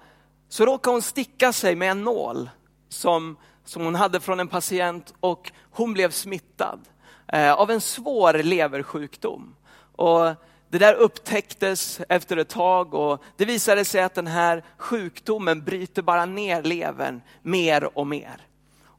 så 0.50 0.66
råkade 0.66 0.94
hon 0.94 1.02
sticka 1.02 1.54
sig 1.54 1.76
med 1.76 1.92
en 1.92 2.04
nål 2.04 2.50
som, 2.90 3.38
som 3.66 3.84
hon 3.84 3.96
hade 3.96 4.20
från 4.20 4.40
en 4.40 4.48
patient 4.48 5.14
och 5.20 5.52
hon 5.72 5.94
blev 5.94 6.12
smittad 6.12 6.80
eh, 7.28 7.54
av 7.54 7.72
en 7.72 7.82
svår 7.82 8.34
leversjukdom. 8.34 9.56
Och 9.96 10.26
det 10.70 10.78
där 10.78 10.94
upptäcktes 10.94 12.02
efter 12.10 12.38
ett 12.38 12.50
tag 12.50 12.94
och 12.94 13.24
det 13.38 13.46
visade 13.46 13.86
sig 13.86 14.02
att 14.02 14.16
den 14.16 14.28
här 14.28 14.64
sjukdomen 14.78 15.64
bryter 15.64 16.02
bara 16.02 16.26
ner 16.26 16.64
levern 16.64 17.22
mer 17.42 17.98
och 17.98 18.08
mer. 18.08 18.48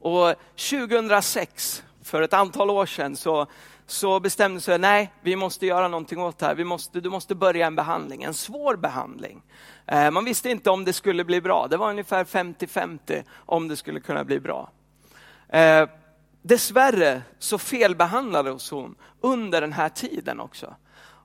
Och 0.00 0.34
2006, 0.70 1.82
för 2.02 2.22
ett 2.22 2.32
antal 2.32 2.70
år 2.70 2.86
sedan, 2.86 3.16
så 3.16 3.46
så 3.90 4.20
bestämde 4.20 4.60
sig, 4.60 4.78
nej, 4.78 5.12
vi 5.20 5.36
måste 5.36 5.66
göra 5.66 5.88
någonting 5.88 6.20
åt 6.20 6.38
det 6.38 6.46
här. 6.46 6.54
Vi 6.54 6.64
måste, 6.64 7.00
du 7.00 7.10
måste 7.10 7.34
börja 7.34 7.66
en 7.66 7.76
behandling, 7.76 8.22
en 8.22 8.34
svår 8.34 8.76
behandling. 8.76 9.42
Eh, 9.86 10.10
man 10.10 10.24
visste 10.24 10.50
inte 10.50 10.70
om 10.70 10.84
det 10.84 10.92
skulle 10.92 11.24
bli 11.24 11.40
bra. 11.40 11.66
Det 11.70 11.76
var 11.76 11.90
ungefär 11.90 12.24
50-50 12.24 13.22
om 13.36 13.68
det 13.68 13.76
skulle 13.76 14.00
kunna 14.00 14.24
bli 14.24 14.40
bra. 14.40 14.70
Eh, 15.48 15.88
dessvärre 16.42 17.22
så 17.38 17.58
felbehandlades 17.58 18.70
hon 18.70 18.94
under 19.20 19.60
den 19.60 19.72
här 19.72 19.88
tiden 19.88 20.40
också. 20.40 20.74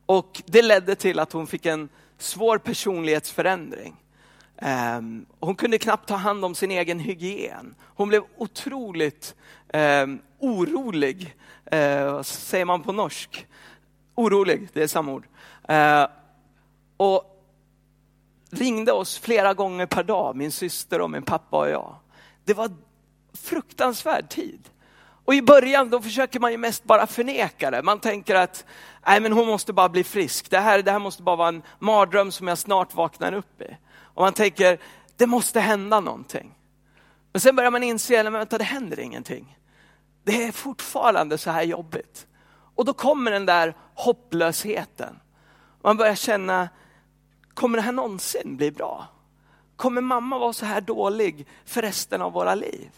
Och 0.05 0.41
det 0.45 0.61
ledde 0.61 0.95
till 0.95 1.19
att 1.19 1.33
hon 1.33 1.47
fick 1.47 1.65
en 1.65 1.89
svår 2.17 2.57
personlighetsförändring. 2.57 3.95
Ehm, 4.57 5.25
hon 5.39 5.55
kunde 5.55 5.77
knappt 5.77 6.07
ta 6.07 6.15
hand 6.15 6.45
om 6.45 6.55
sin 6.55 6.71
egen 6.71 6.99
hygien. 6.99 7.75
Hon 7.81 8.09
blev 8.09 8.23
otroligt 8.37 9.35
ehm, 9.73 10.19
orolig 10.43 11.35
eh, 11.65 12.13
vad 12.13 12.25
säger 12.25 12.65
man 12.65 12.83
på 12.83 12.91
norsk? 12.91 13.47
Orolig, 14.15 14.69
det 14.73 14.83
är 14.83 14.87
samma 14.87 15.11
ord. 15.11 15.27
Eh, 15.67 16.07
och 16.97 17.23
ringde 18.51 18.91
oss 18.91 19.19
flera 19.19 19.53
gånger 19.53 19.85
per 19.85 20.03
dag, 20.03 20.35
min 20.35 20.51
syster 20.51 21.01
och 21.01 21.09
min 21.09 21.23
pappa 21.23 21.57
och 21.57 21.69
jag. 21.69 21.95
Det 22.45 22.53
var 22.53 22.71
fruktansvärd 23.33 24.29
tid. 24.29 24.69
Och 25.25 25.33
i 25.33 25.41
början 25.41 25.89
då 25.89 26.01
försöker 26.01 26.39
man 26.39 26.51
ju 26.51 26.57
mest 26.57 26.83
bara 26.83 27.07
förneka 27.07 27.71
det. 27.71 27.83
Man 27.83 27.99
tänker 27.99 28.35
att 28.35 28.65
nej, 29.05 29.21
men 29.21 29.33
hon 29.33 29.47
måste 29.47 29.73
bara 29.73 29.89
bli 29.89 30.03
frisk. 30.03 30.49
Det 30.49 30.59
här, 30.59 30.81
det 30.81 30.91
här 30.91 30.99
måste 30.99 31.23
bara 31.23 31.35
vara 31.35 31.47
en 31.47 31.61
mardröm 31.79 32.31
som 32.31 32.47
jag 32.47 32.57
snart 32.57 32.95
vaknar 32.95 33.33
upp 33.33 33.61
i. 33.61 33.77
Och 33.93 34.21
man 34.21 34.33
tänker, 34.33 34.79
det 35.17 35.27
måste 35.27 35.59
hända 35.59 35.99
någonting. 35.99 36.55
Men 37.31 37.41
sen 37.41 37.55
börjar 37.55 37.71
man 37.71 37.83
inse, 37.83 38.41
att 38.41 38.49
det 38.49 38.63
händer 38.63 38.99
ingenting. 38.99 39.57
Det 40.23 40.43
är 40.43 40.51
fortfarande 40.51 41.37
så 41.37 41.51
här 41.51 41.63
jobbigt. 41.63 42.27
Och 42.75 42.85
då 42.85 42.93
kommer 42.93 43.31
den 43.31 43.45
där 43.45 43.77
hopplösheten. 43.93 45.19
Man 45.81 45.97
börjar 45.97 46.15
känna, 46.15 46.69
kommer 47.53 47.77
det 47.77 47.81
här 47.81 47.91
någonsin 47.91 48.57
bli 48.57 48.71
bra? 48.71 49.07
Kommer 49.75 50.01
mamma 50.01 50.37
vara 50.37 50.53
så 50.53 50.65
här 50.65 50.81
dålig 50.81 51.47
för 51.65 51.81
resten 51.81 52.21
av 52.21 52.31
våra 52.31 52.55
liv? 52.55 52.89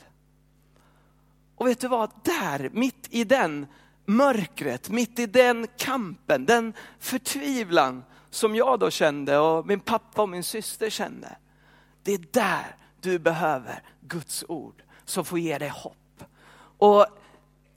Och 1.56 1.68
vet 1.68 1.80
du 1.80 1.88
vad, 1.88 2.12
där, 2.24 2.70
mitt 2.74 3.08
i 3.10 3.24
den 3.24 3.68
mörkret, 4.06 4.90
mitt 4.90 5.20
i 5.20 5.26
den 5.26 5.68
kampen, 5.78 6.46
den 6.46 6.74
förtvivlan 7.00 8.04
som 8.30 8.56
jag 8.56 8.80
då 8.80 8.90
kände 8.90 9.38
och 9.38 9.68
min 9.68 9.80
pappa 9.80 10.22
och 10.22 10.30
min 10.30 10.44
syster 10.44 10.90
kände. 10.90 11.38
Det 12.04 12.14
är 12.14 12.26
där 12.32 12.76
du 13.02 13.20
behöver 13.20 13.84
Guds 14.02 14.46
ord 14.48 14.84
som 15.06 15.26
får 15.26 15.40
ge 15.40 15.58
dig 15.58 15.70
hopp. 15.70 15.98
Och 16.78 17.06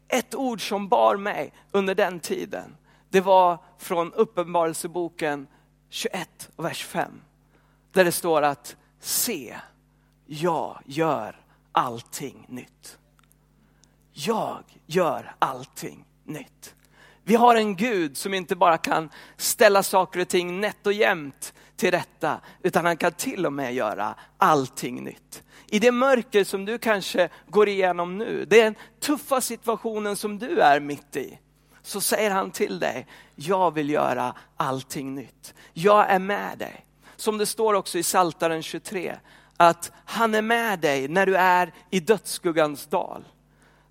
ett 0.09 0.35
ord 0.35 0.69
som 0.69 0.89
bar 0.89 1.17
mig 1.17 1.53
under 1.71 1.95
den 1.95 2.21
tiden, 2.21 2.77
det 3.09 3.21
var 3.21 3.59
från 3.79 4.13
Uppenbarelseboken 4.13 5.47
21 5.89 6.51
vers 6.57 6.85
5. 6.85 7.21
Där 7.93 8.05
det 8.05 8.13
står 8.13 8.43
att 8.43 8.77
se, 9.01 9.57
jag 10.27 10.79
gör 10.85 11.41
allting 11.73 12.47
nytt. 12.49 12.99
Jag 14.13 14.63
gör 14.87 15.35
allting 15.39 16.05
nytt. 16.25 16.75
Vi 17.29 17.35
har 17.35 17.57
en 17.57 17.77
Gud 17.77 18.17
som 18.17 18.35
inte 18.35 18.57
bara 18.57 18.79
kan 18.79 19.11
ställa 19.37 19.83
saker 19.83 20.21
och 20.21 20.29
ting 20.29 20.61
nätt 20.61 20.87
och 20.87 20.93
jämnt 20.93 21.55
till 21.77 21.91
rätta, 21.91 22.41
utan 22.63 22.85
han 22.85 22.97
kan 22.97 23.13
till 23.13 23.47
och 23.47 23.53
med 23.53 23.75
göra 23.75 24.15
allting 24.39 25.05
nytt. 25.05 25.43
I 25.67 25.79
det 25.79 25.93
mörker 25.93 26.45
som 26.45 26.65
du 26.65 26.79
kanske 26.79 27.29
går 27.47 27.69
igenom 27.69 28.19
nu, 28.19 28.45
den 28.45 28.75
tuffa 29.01 29.41
situationen 29.41 30.17
som 30.17 30.39
du 30.39 30.61
är 30.61 30.81
mitt 30.81 31.17
i, 31.17 31.39
så 31.83 32.01
säger 32.01 32.31
han 32.31 32.51
till 32.51 32.79
dig, 32.79 33.07
jag 33.35 33.75
vill 33.75 33.91
göra 33.91 34.35
allting 34.57 35.15
nytt. 35.15 35.55
Jag 35.73 36.11
är 36.11 36.19
med 36.19 36.59
dig. 36.59 36.85
Som 37.17 37.39
det 37.39 37.47
står 37.47 37.75
också 37.75 37.99
i 37.99 38.03
Saltaren 38.03 38.63
23, 38.63 39.17
att 39.57 39.93
han 40.05 40.35
är 40.35 40.43
med 40.43 40.79
dig 40.81 41.09
när 41.09 41.27
du 41.27 41.37
är 41.37 41.73
i 41.91 42.01
dödsskuggans 42.01 42.87
dal. 42.87 43.25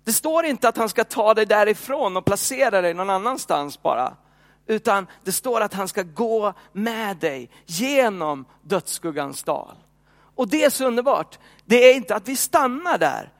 Det 0.08 0.12
står 0.12 0.44
inte 0.44 0.68
att 0.68 0.76
han 0.76 0.88
ska 0.88 1.04
ta 1.04 1.34
dig 1.34 1.46
därifrån 1.46 2.16
och 2.16 2.24
placera 2.24 2.80
dig 2.80 2.94
någon 2.94 3.10
annanstans 3.10 3.82
bara. 3.82 4.16
Utan 4.66 5.06
det 5.24 5.32
står 5.32 5.60
att 5.60 5.74
han 5.74 5.88
ska 5.88 6.02
gå 6.02 6.52
med 6.72 7.16
dig 7.16 7.50
genom 7.66 8.44
dödsskuggans 8.62 9.42
dal. 9.42 9.76
Och 10.34 10.48
det 10.48 10.64
är 10.64 10.70
så 10.70 10.86
underbart. 10.86 11.38
Det 11.64 11.90
är 11.90 11.94
inte 11.94 12.14
att 12.14 12.28
vi 12.28 12.36
stannar 12.36 12.98
där 12.98 13.32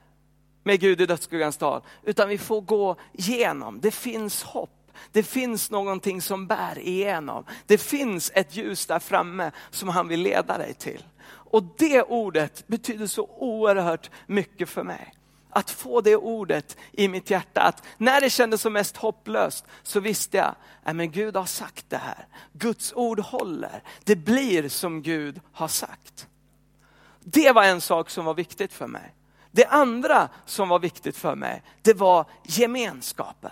med 0.63 0.79
Gud 0.79 1.01
i 1.01 1.05
dödsskuggans 1.05 1.57
dal, 1.57 1.81
utan 2.03 2.29
vi 2.29 2.37
får 2.37 2.61
gå 2.61 2.95
igenom. 3.13 3.79
Det 3.81 3.91
finns 3.91 4.43
hopp. 4.43 4.91
Det 5.11 5.23
finns 5.23 5.71
någonting 5.71 6.21
som 6.21 6.47
bär 6.47 6.79
igenom. 6.79 7.45
Det 7.65 7.77
finns 7.77 8.31
ett 8.35 8.55
ljus 8.55 8.85
där 8.85 8.99
framme 8.99 9.51
som 9.69 9.89
han 9.89 10.07
vill 10.07 10.21
leda 10.21 10.57
dig 10.57 10.73
till. 10.73 11.03
Och 11.27 11.63
det 11.77 12.03
ordet 12.03 12.67
betyder 12.67 13.07
så 13.07 13.29
oerhört 13.37 14.09
mycket 14.27 14.69
för 14.69 14.83
mig. 14.83 15.13
Att 15.49 15.71
få 15.71 16.01
det 16.01 16.15
ordet 16.15 16.77
i 16.91 17.07
mitt 17.07 17.29
hjärta. 17.29 17.61
Att 17.61 17.83
när 17.97 18.21
det 18.21 18.29
kändes 18.29 18.61
som 18.61 18.73
mest 18.73 18.97
hopplöst 18.97 19.65
så 19.83 19.99
visste 19.99 20.37
jag, 20.37 20.55
nej 20.83 20.93
men 20.93 21.11
Gud 21.11 21.35
har 21.35 21.45
sagt 21.45 21.85
det 21.89 21.97
här. 21.97 22.27
Guds 22.53 22.93
ord 22.93 23.19
håller. 23.19 23.83
Det 24.03 24.15
blir 24.15 24.69
som 24.69 25.01
Gud 25.01 25.41
har 25.51 25.67
sagt. 25.67 26.27
Det 27.19 27.51
var 27.51 27.63
en 27.63 27.81
sak 27.81 28.09
som 28.09 28.25
var 28.25 28.33
viktigt 28.33 28.73
för 28.73 28.87
mig. 28.87 29.15
Det 29.51 29.65
andra 29.65 30.29
som 30.45 30.69
var 30.69 30.79
viktigt 30.79 31.17
för 31.17 31.35
mig, 31.35 31.63
det 31.81 31.93
var 31.93 32.25
gemenskapen. 32.43 33.51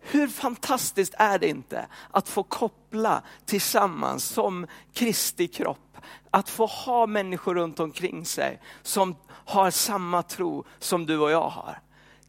Hur 0.00 0.28
fantastiskt 0.28 1.14
är 1.18 1.38
det 1.38 1.48
inte 1.48 1.86
att 2.10 2.28
få 2.28 2.42
koppla 2.42 3.22
tillsammans 3.44 4.24
som 4.24 4.66
Kristi 4.92 5.48
kropp? 5.48 5.91
Att 6.30 6.48
få 6.48 6.66
ha 6.66 7.06
människor 7.06 7.54
runt 7.54 7.80
omkring 7.80 8.24
sig 8.24 8.60
som 8.82 9.16
har 9.28 9.70
samma 9.70 10.22
tro 10.22 10.64
som 10.78 11.06
du 11.06 11.18
och 11.18 11.30
jag 11.30 11.48
har. 11.48 11.78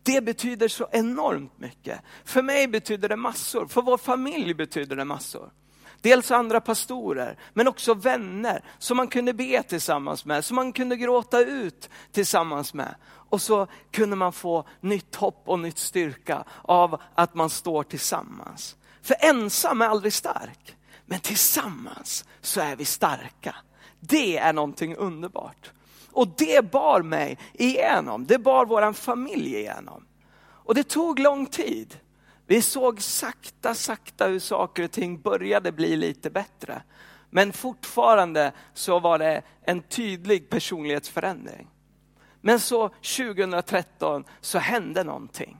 Det 0.03 0.21
betyder 0.21 0.67
så 0.67 0.87
enormt 0.91 1.59
mycket. 1.59 2.01
För 2.25 2.41
mig 2.41 2.67
betyder 2.67 3.09
det 3.09 3.15
massor, 3.15 3.67
för 3.67 3.81
vår 3.81 3.97
familj 3.97 4.53
betyder 4.53 4.95
det 4.95 5.05
massor. 5.05 5.51
Dels 6.01 6.31
andra 6.31 6.61
pastorer, 6.61 7.37
men 7.53 7.67
också 7.67 7.93
vänner 7.93 8.63
som 8.79 8.97
man 8.97 9.07
kunde 9.07 9.33
be 9.33 9.63
tillsammans 9.63 10.25
med, 10.25 10.45
som 10.45 10.55
man 10.55 10.73
kunde 10.73 10.95
gråta 10.95 11.39
ut 11.39 11.89
tillsammans 12.11 12.73
med. 12.73 12.95
Och 13.05 13.41
så 13.41 13.67
kunde 13.91 14.15
man 14.15 14.33
få 14.33 14.65
nytt 14.81 15.15
hopp 15.15 15.43
och 15.45 15.59
nytt 15.59 15.77
styrka 15.77 16.43
av 16.61 17.01
att 17.15 17.35
man 17.35 17.49
står 17.49 17.83
tillsammans. 17.83 18.75
För 19.01 19.15
ensam 19.19 19.81
är 19.81 19.85
aldrig 19.85 20.13
stark, 20.13 20.75
men 21.05 21.19
tillsammans 21.19 22.25
så 22.41 22.61
är 22.61 22.75
vi 22.75 22.85
starka. 22.85 23.55
Det 23.99 24.37
är 24.37 24.53
någonting 24.53 24.95
underbart. 24.95 25.71
Och 26.11 26.27
det 26.37 26.71
bar 26.71 27.01
mig 27.01 27.37
igenom, 27.53 28.25
det 28.25 28.39
bar 28.39 28.65
vår 28.65 28.93
familj 28.93 29.55
igenom. 29.55 30.05
Och 30.39 30.75
det 30.75 30.83
tog 30.83 31.19
lång 31.19 31.45
tid. 31.45 31.99
Vi 32.47 32.61
såg 32.61 33.01
sakta, 33.01 33.75
sakta 33.75 34.27
hur 34.27 34.39
saker 34.39 34.83
och 34.83 34.91
ting 34.91 35.21
började 35.21 35.71
bli 35.71 35.95
lite 35.95 36.29
bättre. 36.29 36.83
Men 37.29 37.53
fortfarande 37.53 38.51
så 38.73 38.99
var 38.99 39.19
det 39.19 39.41
en 39.61 39.81
tydlig 39.81 40.49
personlighetsförändring. 40.49 41.67
Men 42.41 42.59
så 42.59 42.89
2013 42.89 44.23
så 44.41 44.57
hände 44.59 45.03
någonting 45.03 45.57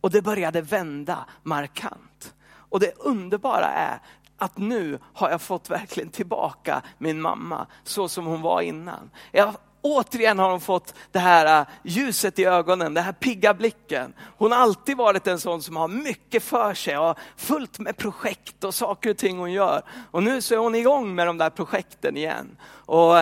och 0.00 0.10
det 0.10 0.22
började 0.22 0.60
vända 0.60 1.26
markant. 1.42 2.34
Och 2.48 2.80
det 2.80 2.92
underbara 2.98 3.66
är 3.66 4.00
att 4.38 4.58
nu 4.58 4.98
har 5.14 5.30
jag 5.30 5.40
fått 5.40 5.70
verkligen 5.70 6.10
tillbaka 6.10 6.82
min 6.98 7.20
mamma 7.20 7.66
så 7.84 8.08
som 8.08 8.26
hon 8.26 8.42
var 8.42 8.60
innan. 8.60 9.10
Jag 9.32 9.54
återigen 9.86 10.38
har 10.38 10.50
hon 10.50 10.60
fått 10.60 10.94
det 11.12 11.18
här 11.18 11.60
äh, 11.60 11.66
ljuset 11.84 12.38
i 12.38 12.44
ögonen, 12.44 12.94
den 12.94 13.04
här 13.04 13.12
pigga 13.12 13.54
blicken. 13.54 14.14
Hon 14.38 14.52
har 14.52 14.58
alltid 14.58 14.96
varit 14.96 15.26
en 15.26 15.40
sån 15.40 15.62
som 15.62 15.76
har 15.76 15.88
mycket 15.88 16.42
för 16.42 16.74
sig 16.74 16.98
och 16.98 17.18
fullt 17.36 17.78
med 17.78 17.96
projekt 17.96 18.64
och 18.64 18.74
saker 18.74 19.10
och 19.10 19.16
ting 19.16 19.38
hon 19.38 19.52
gör. 19.52 19.82
Och 20.10 20.22
nu 20.22 20.40
så 20.40 20.54
är 20.54 20.58
hon 20.58 20.74
igång 20.74 21.14
med 21.14 21.26
de 21.26 21.38
där 21.38 21.50
projekten 21.50 22.16
igen. 22.16 22.56
Och 22.70 23.16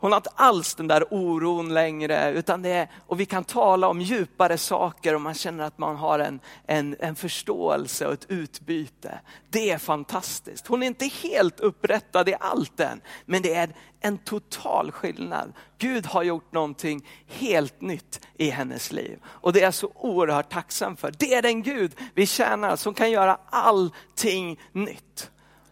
hon 0.00 0.12
har 0.12 0.16
inte 0.16 0.30
alls 0.34 0.74
den 0.74 0.88
där 0.88 1.04
oron 1.10 1.74
längre, 1.74 2.32
utan 2.32 2.62
det 2.62 2.68
är, 2.68 2.90
och 3.06 3.20
vi 3.20 3.26
kan 3.26 3.44
tala 3.44 3.88
om 3.88 4.00
djupare 4.00 4.58
saker 4.58 5.14
och 5.14 5.20
man 5.20 5.34
känner 5.34 5.64
att 5.64 5.78
man 5.78 5.96
har 5.96 6.18
en, 6.18 6.40
en, 6.66 6.96
en 7.00 7.14
förståelse 7.14 8.06
och 8.06 8.12
ett 8.12 8.26
utbyte. 8.28 9.20
Det 9.50 9.70
är 9.70 9.78
fantastiskt. 9.78 10.66
Hon 10.66 10.82
är 10.82 10.86
inte 10.86 11.06
helt 11.06 11.60
upprättad 11.60 12.28
i 12.28 12.34
allt 12.40 12.80
än, 12.80 13.00
men 13.24 13.42
det 13.42 13.54
är 13.54 13.74
en 14.00 14.18
total 14.18 14.92
skillnad. 14.92 15.52
Gud 15.78 16.06
har 16.06 16.22
gjort 16.22 16.52
någonting 16.52 17.08
helt 17.26 17.80
nytt 17.80 18.26
i 18.36 18.50
hennes 18.50 18.92
liv. 18.92 19.18
Och 19.24 19.52
det 19.52 19.60
är 19.60 19.64
jag 19.64 19.74
så 19.74 19.92
oerhört 19.94 20.52
tacksam 20.52 20.96
för. 20.96 21.14
Det 21.18 21.34
är 21.34 21.42
den 21.42 21.62
Gud 21.62 21.92
vi 22.14 22.26
tjänar 22.26 22.76
som 22.76 22.94
kan 22.94 23.10
göra 23.10 23.38
allting 23.50 24.60
nytt. 24.72 25.30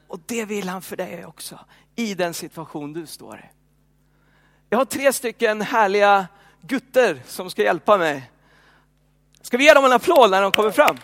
Och 0.08 0.20
det 0.26 0.44
vill 0.44 0.68
han 0.68 0.82
för 0.82 0.96
dig 0.96 1.26
också, 1.26 1.58
i 1.96 2.14
den 2.14 2.34
situation 2.34 2.92
du 2.92 3.06
står 3.06 3.38
i. 3.38 3.57
Jag 4.70 4.78
har 4.78 4.84
tre 4.84 5.12
stycken 5.12 5.62
härliga 5.62 6.26
gutter 6.60 7.22
som 7.26 7.50
ska 7.50 7.62
hjälpa 7.62 7.98
mig. 7.98 8.30
Ska 9.40 9.56
vi 9.56 9.64
ge 9.64 9.74
dem 9.74 9.84
en 9.84 9.92
applåd 9.92 10.30
när 10.30 10.42
de 10.42 10.52
kommer 10.52 10.70
fram? 10.70 10.96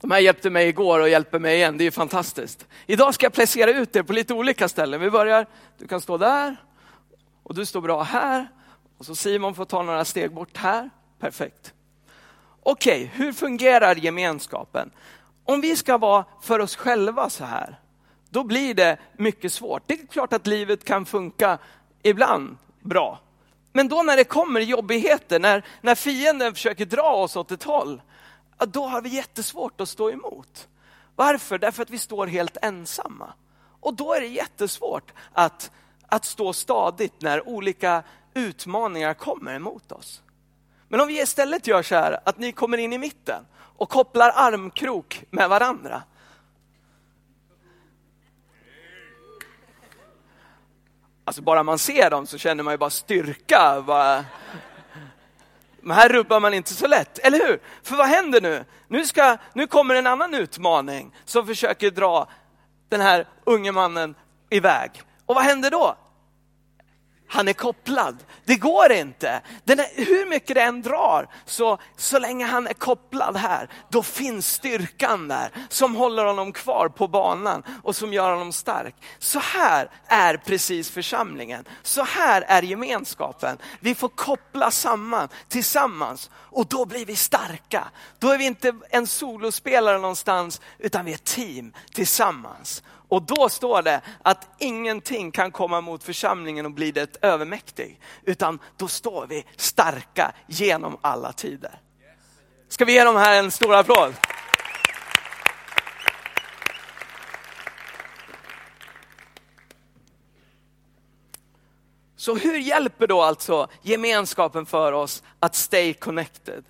De 0.00 0.10
här 0.10 0.18
hjälpte 0.18 0.50
mig 0.50 0.68
igår 0.68 1.00
och 1.00 1.08
hjälper 1.08 1.38
mig 1.38 1.56
igen, 1.56 1.78
det 1.78 1.84
är 1.84 1.90
fantastiskt. 1.90 2.66
Idag 2.86 3.14
ska 3.14 3.26
jag 3.26 3.32
placera 3.32 3.70
ut 3.70 3.96
er 3.96 4.02
på 4.02 4.12
lite 4.12 4.34
olika 4.34 4.68
ställen. 4.68 5.00
Vi 5.00 5.10
börjar, 5.10 5.46
du 5.78 5.88
kan 5.88 6.00
stå 6.00 6.18
där 6.18 6.56
och 7.42 7.54
du 7.54 7.66
står 7.66 7.80
bra 7.80 8.02
här. 8.02 8.48
Och 8.98 9.06
så 9.06 9.14
Simon 9.14 9.54
får 9.54 9.64
ta 9.64 9.82
några 9.82 10.04
steg 10.04 10.34
bort 10.34 10.56
här. 10.56 10.90
Perfekt. 11.18 11.74
Okej, 12.62 13.04
okay, 13.04 13.24
hur 13.24 13.32
fungerar 13.32 13.94
gemenskapen? 13.94 14.90
Om 15.48 15.60
vi 15.60 15.76
ska 15.76 15.98
vara 15.98 16.24
för 16.40 16.58
oss 16.58 16.76
själva 16.76 17.30
så 17.30 17.44
här, 17.44 17.80
då 18.30 18.44
blir 18.44 18.74
det 18.74 18.98
mycket 19.16 19.52
svårt. 19.52 19.82
Det 19.86 19.94
är 19.94 20.06
klart 20.06 20.32
att 20.32 20.46
livet 20.46 20.84
kan 20.84 21.06
funka 21.06 21.58
ibland 22.02 22.56
bra. 22.80 23.20
Men 23.72 23.88
då 23.88 24.02
när 24.02 24.16
det 24.16 24.24
kommer 24.24 24.60
jobbigheter, 24.60 25.38
när, 25.38 25.64
när 25.80 25.94
fienden 25.94 26.54
försöker 26.54 26.86
dra 26.86 27.10
oss 27.10 27.36
åt 27.36 27.50
ett 27.50 27.62
håll, 27.62 28.02
då 28.58 28.86
har 28.86 29.02
vi 29.02 29.08
jättesvårt 29.08 29.80
att 29.80 29.88
stå 29.88 30.10
emot. 30.10 30.68
Varför? 31.16 31.58
Därför 31.58 31.82
att 31.82 31.90
vi 31.90 31.98
står 31.98 32.26
helt 32.26 32.56
ensamma. 32.62 33.32
Och 33.80 33.94
då 33.94 34.14
är 34.14 34.20
det 34.20 34.26
jättesvårt 34.26 35.12
att, 35.32 35.70
att 36.06 36.24
stå 36.24 36.52
stadigt 36.52 37.22
när 37.22 37.48
olika 37.48 38.02
utmaningar 38.34 39.14
kommer 39.14 39.54
emot 39.54 39.92
oss. 39.92 40.22
Men 40.88 41.00
om 41.00 41.08
vi 41.08 41.22
istället 41.22 41.66
gör 41.66 41.82
så 41.82 41.94
här, 41.94 42.20
att 42.24 42.38
ni 42.38 42.52
kommer 42.52 42.78
in 42.78 42.92
i 42.92 42.98
mitten 42.98 43.44
och 43.78 43.88
kopplar 43.88 44.32
armkrok 44.34 45.24
med 45.30 45.48
varandra. 45.48 46.02
Alltså 51.24 51.42
bara 51.42 51.62
man 51.62 51.78
ser 51.78 52.10
dem 52.10 52.26
så 52.26 52.38
känner 52.38 52.62
man 52.62 52.74
ju 52.74 52.78
bara 52.78 52.90
styrka. 52.90 53.82
Bara... 53.86 54.24
Men 55.80 55.96
här 55.96 56.08
rubbar 56.08 56.40
man 56.40 56.54
inte 56.54 56.74
så 56.74 56.86
lätt, 56.86 57.18
eller 57.18 57.46
hur? 57.46 57.60
För 57.82 57.96
vad 57.96 58.06
händer 58.06 58.40
nu? 58.40 58.64
Nu, 58.88 59.06
ska, 59.06 59.36
nu 59.52 59.66
kommer 59.66 59.94
en 59.94 60.06
annan 60.06 60.34
utmaning 60.34 61.14
som 61.24 61.46
försöker 61.46 61.90
dra 61.90 62.28
den 62.88 63.00
här 63.00 63.26
unge 63.44 63.72
mannen 63.72 64.14
iväg. 64.50 65.02
Och 65.26 65.34
vad 65.34 65.44
händer 65.44 65.70
då? 65.70 65.96
Han 67.28 67.48
är 67.48 67.52
kopplad. 67.52 68.16
Det 68.44 68.56
går 68.56 68.92
inte. 68.92 69.28
Är, 69.66 70.04
hur 70.06 70.26
mycket 70.26 70.54
det 70.54 70.62
än 70.62 70.82
drar, 70.82 71.28
så, 71.44 71.78
så 71.96 72.18
länge 72.18 72.46
han 72.46 72.66
är 72.66 72.74
kopplad 72.74 73.36
här, 73.36 73.68
då 73.88 74.02
finns 74.02 74.52
styrkan 74.52 75.28
där 75.28 75.50
som 75.68 75.94
håller 75.94 76.24
honom 76.24 76.52
kvar 76.52 76.88
på 76.88 77.08
banan 77.08 77.62
och 77.82 77.96
som 77.96 78.12
gör 78.12 78.30
honom 78.30 78.52
stark. 78.52 78.94
Så 79.18 79.38
här 79.38 79.90
är 80.06 80.36
precis 80.36 80.90
församlingen. 80.90 81.64
Så 81.82 82.02
här 82.02 82.42
är 82.42 82.62
gemenskapen. 82.62 83.58
Vi 83.80 83.94
får 83.94 84.08
koppla 84.08 84.70
samman 84.70 85.28
tillsammans 85.48 86.30
och 86.34 86.66
då 86.66 86.84
blir 86.84 87.06
vi 87.06 87.16
starka. 87.16 87.84
Då 88.18 88.30
är 88.30 88.38
vi 88.38 88.44
inte 88.44 88.74
en 88.90 89.06
solospelare 89.06 89.98
någonstans, 89.98 90.60
utan 90.78 91.04
vi 91.04 91.10
är 91.10 91.14
ett 91.14 91.24
team 91.24 91.72
tillsammans. 91.92 92.82
Och 93.08 93.22
då 93.22 93.48
står 93.48 93.82
det 93.82 94.00
att 94.22 94.48
ingenting 94.58 95.30
kan 95.30 95.50
komma 95.50 95.80
mot 95.80 96.04
församlingen 96.04 96.66
och 96.66 96.72
bli 96.72 96.90
det 96.90 97.16
övermäktig. 97.22 98.00
Utan 98.22 98.58
då 98.76 98.88
står 98.88 99.26
vi 99.26 99.44
starka 99.56 100.32
genom 100.46 100.98
alla 101.00 101.32
tider. 101.32 101.80
Ska 102.68 102.84
vi 102.84 102.92
ge 102.92 103.04
dem 103.04 103.16
här 103.16 103.38
en 103.38 103.50
stor 103.50 103.74
applåd? 103.74 104.14
Så 112.16 112.34
hur 112.34 112.58
hjälper 112.58 113.06
då 113.06 113.22
alltså 113.22 113.68
gemenskapen 113.82 114.66
för 114.66 114.92
oss 114.92 115.22
att 115.40 115.54
stay 115.54 115.94
connected? 115.94 116.64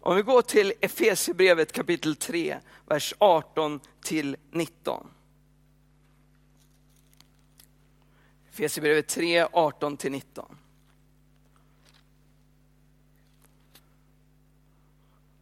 Om 0.00 0.16
vi 0.16 0.22
går 0.22 0.42
till 0.42 0.72
Efesierbrevet 0.80 1.72
kapitel 1.72 2.16
3, 2.16 2.58
vers 2.86 3.14
18 3.18 3.80
till 4.04 4.36
19. 4.52 5.06
Efesierbrevet 8.58 9.08
3, 9.08 9.44
18-19. 9.44 10.44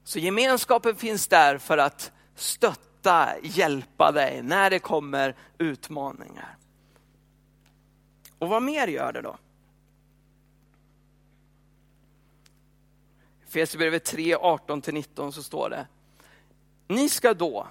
Så 0.05 0.19
gemenskapen 0.19 0.97
finns 0.97 1.29
där 1.29 1.59
för 1.59 1.79
att 1.79 2.13
stötta, 2.35 3.29
hjälpa 3.43 4.13
dig 4.13 4.43
när 4.43 4.71
det 4.71 4.79
kommer 4.79 5.37
utmaningar. 5.59 6.57
Och 8.39 8.49
vad 8.49 8.63
mer 8.63 8.87
gör 8.87 9.13
det 9.13 9.23
då? 9.23 9.37
Efesierbrevet 13.47 14.05
3, 14.05 14.37
18-19 14.37 15.31
så 15.31 15.43
står 15.43 15.71
det. 15.71 15.87
Ni 16.89 17.09
ska 17.09 17.35
då, 17.35 17.69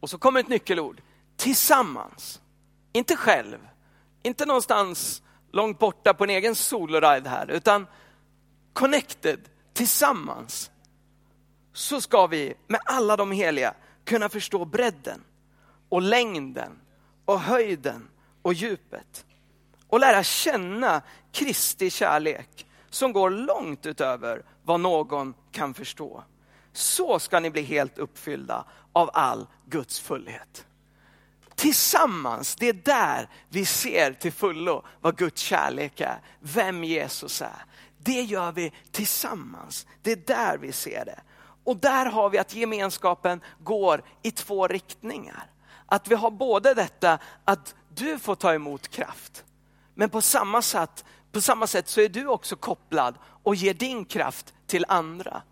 och 0.00 0.10
så 0.10 0.18
kommer 0.18 0.40
ett 0.40 0.48
nyckelord, 0.48 1.02
tillsammans. 1.36 2.40
Inte 2.92 3.16
själv, 3.16 3.58
inte 4.24 4.46
någonstans 4.46 5.22
långt 5.52 5.78
borta 5.78 6.14
på 6.14 6.24
en 6.24 6.30
egen 6.30 6.54
soloride 6.54 7.28
här, 7.28 7.50
utan 7.50 7.86
connected, 8.72 9.40
tillsammans. 9.72 10.70
Så 11.72 12.00
ska 12.00 12.26
vi 12.26 12.54
med 12.66 12.80
alla 12.84 13.16
de 13.16 13.32
heliga 13.32 13.74
kunna 14.04 14.28
förstå 14.28 14.64
bredden 14.64 15.24
och 15.88 16.02
längden 16.02 16.80
och 17.24 17.40
höjden 17.40 18.08
och 18.42 18.54
djupet. 18.54 19.26
Och 19.88 20.00
lära 20.00 20.22
känna 20.22 21.02
Kristi 21.32 21.90
kärlek 21.90 22.66
som 22.90 23.12
går 23.12 23.30
långt 23.30 23.86
utöver 23.86 24.42
vad 24.62 24.80
någon 24.80 25.34
kan 25.52 25.74
förstå. 25.74 26.24
Så 26.72 27.18
ska 27.18 27.40
ni 27.40 27.50
bli 27.50 27.62
helt 27.62 27.98
uppfyllda 27.98 28.64
av 28.92 29.10
all 29.12 29.46
Guds 29.66 30.00
fullhet. 30.00 30.66
Tillsammans, 31.64 32.56
det 32.56 32.68
är 32.68 32.72
där 32.72 33.28
vi 33.48 33.64
ser 33.64 34.12
till 34.12 34.32
fullo 34.32 34.84
vad 35.00 35.16
Guds 35.16 35.42
kärlek 35.42 36.00
är, 36.00 36.20
vem 36.40 36.84
Jesus 36.84 37.42
är. 37.42 37.64
Det 37.98 38.22
gör 38.22 38.52
vi 38.52 38.72
tillsammans, 38.90 39.86
det 40.02 40.12
är 40.12 40.16
där 40.16 40.58
vi 40.58 40.72
ser 40.72 41.04
det. 41.04 41.20
Och 41.64 41.76
där 41.76 42.06
har 42.06 42.30
vi 42.30 42.38
att 42.38 42.54
gemenskapen 42.54 43.40
går 43.58 44.02
i 44.22 44.30
två 44.30 44.68
riktningar. 44.68 45.50
Att 45.86 46.08
vi 46.08 46.14
har 46.14 46.30
både 46.30 46.74
detta 46.74 47.18
att 47.44 47.74
du 47.94 48.18
får 48.18 48.34
ta 48.34 48.54
emot 48.54 48.88
kraft, 48.88 49.44
men 49.94 50.10
på 50.10 50.20
samma 50.20 50.62
sätt, 50.62 51.04
på 51.32 51.40
samma 51.40 51.66
sätt 51.66 51.88
så 51.88 52.00
är 52.00 52.08
du 52.08 52.26
också 52.26 52.56
kopplad 52.56 53.14
och 53.42 53.54
ger 53.54 53.74
din 53.74 54.04
kraft 54.04 54.54
till 54.66 54.84
andra. 54.88 55.42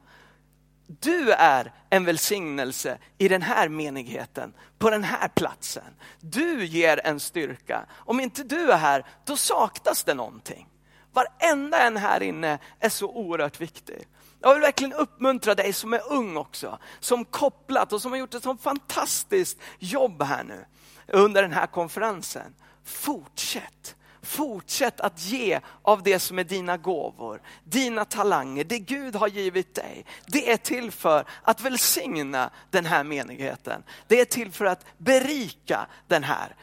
Du 1.00 1.32
är 1.32 1.72
en 1.90 2.04
välsignelse 2.04 2.98
i 3.18 3.28
den 3.28 3.42
här 3.42 3.68
menigheten, 3.68 4.52
på 4.78 4.90
den 4.90 5.04
här 5.04 5.28
platsen. 5.28 5.94
Du 6.20 6.64
ger 6.64 7.06
en 7.06 7.20
styrka. 7.20 7.86
Om 7.92 8.20
inte 8.20 8.42
du 8.42 8.72
är 8.72 8.76
här, 8.76 9.06
då 9.24 9.36
saknas 9.36 10.04
det 10.04 10.14
någonting. 10.14 10.68
Varenda 11.12 11.78
en 11.78 11.96
här 11.96 12.22
inne 12.22 12.58
är 12.80 12.88
så 12.88 13.08
oerhört 13.08 13.60
viktig. 13.60 14.06
Jag 14.40 14.54
vill 14.54 14.62
verkligen 14.62 14.92
uppmuntra 14.92 15.54
dig 15.54 15.72
som 15.72 15.92
är 15.92 16.12
ung 16.12 16.36
också, 16.36 16.78
som 17.00 17.24
kopplat 17.24 17.92
och 17.92 18.02
som 18.02 18.12
har 18.12 18.18
gjort 18.18 18.34
ett 18.34 18.42
så 18.42 18.56
fantastiskt 18.56 19.58
jobb 19.78 20.22
här 20.22 20.44
nu 20.44 20.64
under 21.06 21.42
den 21.42 21.52
här 21.52 21.66
konferensen. 21.66 22.54
Fortsätt. 22.84 23.96
Fortsätt 24.22 25.00
att 25.00 25.22
ge 25.22 25.60
av 25.82 26.02
det 26.02 26.18
som 26.18 26.38
är 26.38 26.44
dina 26.44 26.76
gåvor, 26.76 27.42
dina 27.64 28.04
talanger, 28.04 28.64
det 28.64 28.78
Gud 28.78 29.14
har 29.14 29.28
givit 29.28 29.74
dig. 29.74 30.04
Det 30.26 30.52
är 30.52 30.56
till 30.56 30.90
för 30.90 31.24
att 31.42 31.60
välsigna 31.60 32.50
den 32.70 32.86
här 32.86 33.04
menigheten. 33.04 33.82
Det 34.06 34.20
är 34.20 34.24
till 34.24 34.52
för 34.52 34.64
att 34.64 34.84
berika 34.98 35.86
den 36.08 36.24
här. 36.24 36.56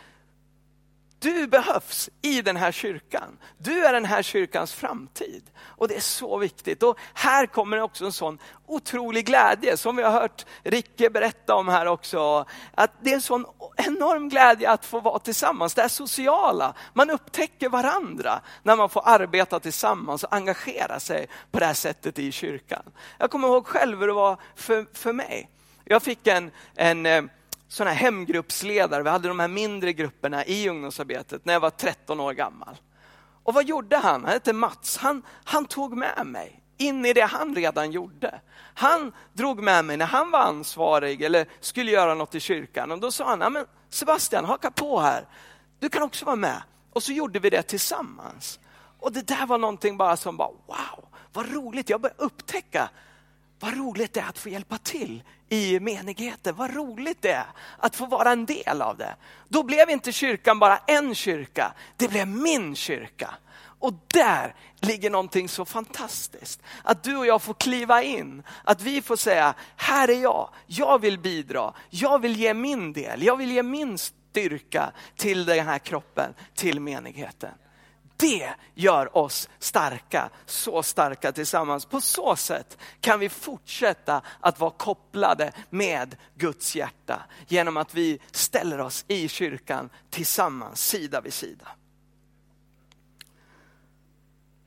Du 1.19 1.47
behövs 1.47 2.09
i 2.21 2.41
den 2.41 2.57
här 2.57 2.71
kyrkan. 2.71 3.37
Du 3.57 3.85
är 3.85 3.93
den 3.93 4.05
här 4.05 4.23
kyrkans 4.23 4.73
framtid. 4.73 5.43
Och 5.59 5.87
det 5.87 5.95
är 5.95 6.01
så 6.01 6.37
viktigt. 6.37 6.83
Och 6.83 6.99
här 7.13 7.45
kommer 7.45 7.81
också 7.81 8.05
en 8.05 8.11
sån 8.11 8.39
otrolig 8.67 9.25
glädje 9.25 9.77
som 9.77 9.95
vi 9.95 10.03
har 10.03 10.11
hört 10.11 10.45
Ricke 10.63 11.09
berätta 11.09 11.55
om 11.55 11.67
här 11.67 11.85
också. 11.85 12.45
Att 12.75 12.91
det 13.01 13.09
är 13.09 13.15
en 13.15 13.21
sån 13.21 13.45
enorm 13.77 14.29
glädje 14.29 14.69
att 14.69 14.85
få 14.85 14.99
vara 14.99 15.19
tillsammans. 15.19 15.73
Det 15.73 15.81
är 15.81 15.87
sociala. 15.87 16.73
Man 16.93 17.09
upptäcker 17.09 17.69
varandra 17.69 18.41
när 18.63 18.75
man 18.75 18.89
får 18.89 19.01
arbeta 19.05 19.59
tillsammans 19.59 20.23
och 20.23 20.33
engagera 20.33 20.99
sig 20.99 21.27
på 21.51 21.59
det 21.59 21.65
här 21.65 21.73
sättet 21.73 22.19
i 22.19 22.31
kyrkan. 22.31 22.83
Jag 23.17 23.31
kommer 23.31 23.47
ihåg 23.47 23.67
själv 23.67 23.99
hur 23.99 24.07
det 24.07 24.13
var 24.13 24.37
för, 24.55 24.85
för 24.93 25.13
mig. 25.13 25.49
Jag 25.83 26.03
fick 26.03 26.27
en, 26.27 26.51
en 26.75 27.05
eh, 27.05 27.23
sådana 27.69 27.91
sån 27.91 27.97
här 27.97 28.05
hemgruppsledare. 28.05 29.03
Vi 29.03 29.09
hade 29.09 29.27
de 29.27 29.39
här 29.39 29.47
mindre 29.47 29.93
grupperna 29.93 30.45
i 30.45 30.69
ungdomsarbetet 30.69 31.45
när 31.45 31.53
jag 31.53 31.59
var 31.59 31.69
13 31.69 32.19
år 32.19 32.33
gammal. 32.33 32.77
Och 33.43 33.53
vad 33.53 33.65
gjorde 33.65 33.97
han? 33.97 34.23
Han 34.23 34.33
hette 34.33 34.53
Mats. 34.53 34.97
Han, 34.97 35.21
han 35.43 35.65
tog 35.65 35.97
med 35.97 36.25
mig 36.25 36.63
in 36.77 37.05
i 37.05 37.13
det 37.13 37.21
han 37.21 37.55
redan 37.55 37.91
gjorde. 37.91 38.41
Han 38.73 39.11
drog 39.33 39.63
med 39.63 39.85
mig 39.85 39.97
när 39.97 40.05
han 40.05 40.31
var 40.31 40.39
ansvarig 40.39 41.21
eller 41.21 41.47
skulle 41.59 41.91
göra 41.91 42.15
något 42.15 42.35
i 42.35 42.39
kyrkan. 42.39 42.91
Och 42.91 42.99
då 42.99 43.11
sa 43.11 43.35
han, 43.35 43.53
men 43.53 43.65
Sebastian 43.89 44.45
haka 44.45 44.71
på 44.71 44.99
här. 44.99 45.27
Du 45.79 45.89
kan 45.89 46.03
också 46.03 46.25
vara 46.25 46.35
med. 46.35 46.61
Och 46.93 47.03
så 47.03 47.11
gjorde 47.11 47.39
vi 47.39 47.49
det 47.49 47.61
tillsammans. 47.61 48.59
Och 48.99 49.11
det 49.11 49.27
där 49.27 49.45
var 49.45 49.57
någonting 49.57 49.97
bara 49.97 50.17
som 50.17 50.37
bara, 50.37 50.49
wow, 50.49 51.05
vad 51.33 51.53
roligt. 51.53 51.89
Jag 51.89 52.01
började 52.01 52.23
upptäcka 52.23 52.89
vad 53.59 53.77
roligt 53.77 54.13
det 54.13 54.19
är 54.19 54.29
att 54.29 54.37
få 54.37 54.49
hjälpa 54.49 54.77
till 54.77 55.23
i 55.49 55.79
menigheten. 55.79 56.55
Vad 56.55 56.75
roligt 56.75 57.21
det 57.21 57.31
är 57.31 57.45
att 57.77 57.95
få 57.95 58.05
vara 58.05 58.31
en 58.31 58.45
del 58.45 58.81
av 58.81 58.97
det. 58.97 59.15
Då 59.47 59.63
blev 59.63 59.89
inte 59.89 60.11
kyrkan 60.11 60.59
bara 60.59 60.77
en 60.77 61.15
kyrka, 61.15 61.73
det 61.97 62.07
blev 62.07 62.27
min 62.27 62.75
kyrka. 62.75 63.33
Och 63.79 63.93
där 64.07 64.55
ligger 64.79 65.09
någonting 65.09 65.49
så 65.49 65.65
fantastiskt. 65.65 66.61
Att 66.83 67.03
du 67.03 67.17
och 67.17 67.25
jag 67.25 67.41
får 67.41 67.53
kliva 67.53 68.03
in, 68.03 68.43
att 68.63 68.81
vi 68.81 69.01
får 69.01 69.15
säga, 69.15 69.53
här 69.75 70.07
är 70.07 70.21
jag, 70.21 70.49
jag 70.67 71.01
vill 71.01 71.19
bidra, 71.19 71.73
jag 71.89 72.21
vill 72.21 72.35
ge 72.35 72.53
min 72.53 72.93
del, 72.93 73.23
jag 73.23 73.37
vill 73.37 73.51
ge 73.51 73.63
min 73.63 73.97
styrka 73.97 74.91
till 75.15 75.45
den 75.45 75.65
här 75.65 75.79
kroppen, 75.79 76.33
till 76.55 76.79
menigheten. 76.79 77.51
Det 78.19 78.53
gör 78.73 79.17
oss 79.17 79.49
starka, 79.59 80.29
så 80.45 80.83
starka 80.83 81.31
tillsammans. 81.31 81.85
På 81.85 82.01
så 82.01 82.35
sätt 82.35 82.77
kan 83.01 83.19
vi 83.19 83.29
fortsätta 83.29 84.21
att 84.39 84.59
vara 84.59 84.71
kopplade 84.71 85.51
med 85.69 86.15
Guds 86.35 86.75
hjärta 86.75 87.21
genom 87.47 87.77
att 87.77 87.93
vi 87.93 88.19
ställer 88.31 88.81
oss 88.81 89.05
i 89.07 89.27
kyrkan 89.27 89.89
tillsammans, 90.09 90.81
sida 90.81 91.21
vid 91.21 91.33
sida. 91.33 91.67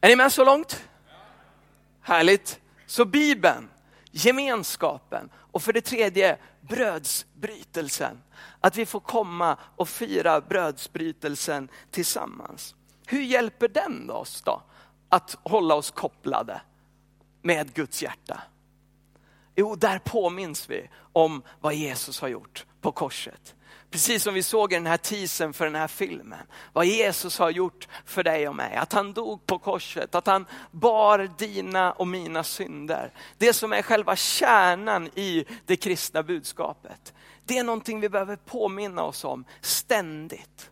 Är 0.01 0.09
ni 0.09 0.17
med 0.17 0.33
så 0.33 0.45
långt? 0.45 0.85
Härligt. 2.01 2.61
Så 2.87 3.05
Bibeln, 3.05 3.69
gemenskapen 4.11 5.31
och 5.35 5.63
för 5.63 5.73
det 5.73 5.81
tredje 5.81 6.39
brödsbrytelsen. 6.61 8.23
Att 8.61 8.77
vi 8.77 8.87
får 8.87 9.01
komma 9.01 9.59
och 9.77 9.89
fira 9.89 10.41
brödsbrytelsen 10.41 11.69
tillsammans. 11.91 12.75
Hur 13.13 13.23
hjälper 13.23 13.69
den 13.69 14.11
oss 14.11 14.43
då 14.43 14.63
att 15.09 15.39
hålla 15.43 15.75
oss 15.75 15.91
kopplade 15.91 16.61
med 17.43 17.75
Guds 17.75 18.03
hjärta? 18.03 18.41
Jo, 19.55 19.75
där 19.75 19.99
påminns 19.99 20.71
vi 20.71 20.89
om 21.13 21.43
vad 21.61 21.75
Jesus 21.75 22.21
har 22.21 22.29
gjort 22.29 22.67
på 22.81 22.93
korset. 22.93 23.55
Precis 23.91 24.23
som 24.23 24.35
vi 24.35 24.43
såg 24.43 24.73
i 24.73 24.77
den 24.77 24.87
här 24.87 24.97
teasern 24.97 25.53
för 25.53 25.65
den 25.65 25.75
här 25.75 25.89
filmen. 25.89 26.47
Vad 26.73 26.87
Jesus 26.87 27.39
har 27.39 27.51
gjort 27.51 27.89
för 28.05 28.23
dig 28.23 28.49
och 28.49 28.57
mig. 28.57 28.77
Att 28.77 28.93
han 28.93 29.13
dog 29.13 29.47
på 29.47 29.59
korset, 29.59 30.15
att 30.15 30.27
han 30.27 30.47
bar 30.71 31.31
dina 31.39 31.93
och 31.93 32.09
mina 32.09 32.45
synder. 32.45 33.13
Det 33.39 33.53
som 33.53 33.73
är 33.73 33.83
själva 33.83 34.17
kärnan 34.17 35.07
i 35.07 35.45
det 35.67 35.77
kristna 35.77 36.23
budskapet. 36.23 37.15
Det 37.45 37.59
är 37.59 37.65
någonting 37.65 38.01
vi 38.01 38.09
behöver 38.09 38.37
påminna 38.37 39.03
oss 39.03 39.25
om 39.25 39.45
ständigt. 39.61 40.72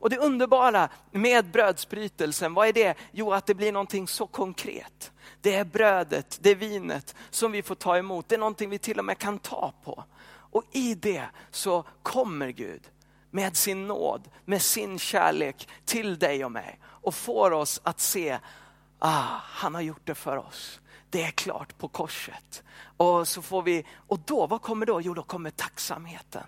Och 0.00 0.10
det 0.10 0.18
underbara 0.18 0.88
med 1.10 1.50
brödsbrytelsen, 1.50 2.54
vad 2.54 2.68
är 2.68 2.72
det? 2.72 2.94
Jo, 3.12 3.32
att 3.32 3.46
det 3.46 3.54
blir 3.54 3.72
någonting 3.72 4.08
så 4.08 4.26
konkret. 4.26 5.12
Det 5.40 5.54
är 5.54 5.64
brödet, 5.64 6.38
det 6.42 6.50
är 6.50 6.54
vinet 6.54 7.14
som 7.30 7.52
vi 7.52 7.62
får 7.62 7.74
ta 7.74 7.98
emot. 7.98 8.28
Det 8.28 8.34
är 8.34 8.38
någonting 8.38 8.70
vi 8.70 8.78
till 8.78 8.98
och 8.98 9.04
med 9.04 9.18
kan 9.18 9.38
ta 9.38 9.72
på. 9.84 10.04
Och 10.50 10.64
i 10.72 10.94
det 10.94 11.26
så 11.50 11.84
kommer 12.02 12.50
Gud 12.50 12.82
med 13.30 13.56
sin 13.56 13.86
nåd, 13.86 14.28
med 14.44 14.62
sin 14.62 14.98
kärlek 14.98 15.68
till 15.84 16.18
dig 16.18 16.44
och 16.44 16.52
mig 16.52 16.78
och 16.84 17.14
får 17.14 17.50
oss 17.50 17.80
att 17.82 18.00
se, 18.00 18.38
ah, 18.98 19.40
han 19.42 19.74
har 19.74 19.82
gjort 19.82 20.06
det 20.06 20.14
för 20.14 20.36
oss. 20.36 20.80
Det 21.10 21.22
är 21.22 21.30
klart 21.30 21.78
på 21.78 21.88
korset. 21.88 22.62
Och 22.96 23.28
så 23.28 23.42
får 23.42 23.62
vi, 23.62 23.86
och 23.96 24.18
då, 24.18 24.46
vad 24.46 24.62
kommer 24.62 24.86
då? 24.86 25.00
Jo, 25.00 25.14
då 25.14 25.22
kommer 25.22 25.50
tacksamheten. 25.50 26.44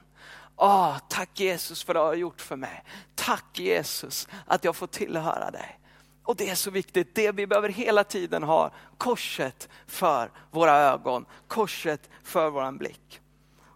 Åh, 0.64 0.96
tack 1.09 1.40
Jesus 1.40 1.85
för 1.85 1.94
det 1.94 2.01
du 2.01 2.05
har 2.05 2.14
gjort 2.14 2.40
för 2.40 2.57
mig. 2.57 2.85
Tack 3.14 3.59
Jesus 3.59 4.29
att 4.46 4.64
jag 4.64 4.77
får 4.77 4.87
tillhöra 4.87 5.51
dig. 5.51 5.81
Och 6.25 6.37
det 6.37 6.51
är 6.51 6.55
så 6.55 6.70
viktigt, 6.70 7.14
det 7.14 7.33
vi 7.33 7.46
behöver 7.46 7.68
hela 7.68 8.05
tiden 8.05 8.42
ha 8.42 8.70
korset 8.98 9.68
för 9.87 10.31
våra 10.51 10.72
ögon, 10.72 11.25
korset 11.48 12.11
för 12.25 12.51
våran 12.51 12.79
blick. 12.79 13.20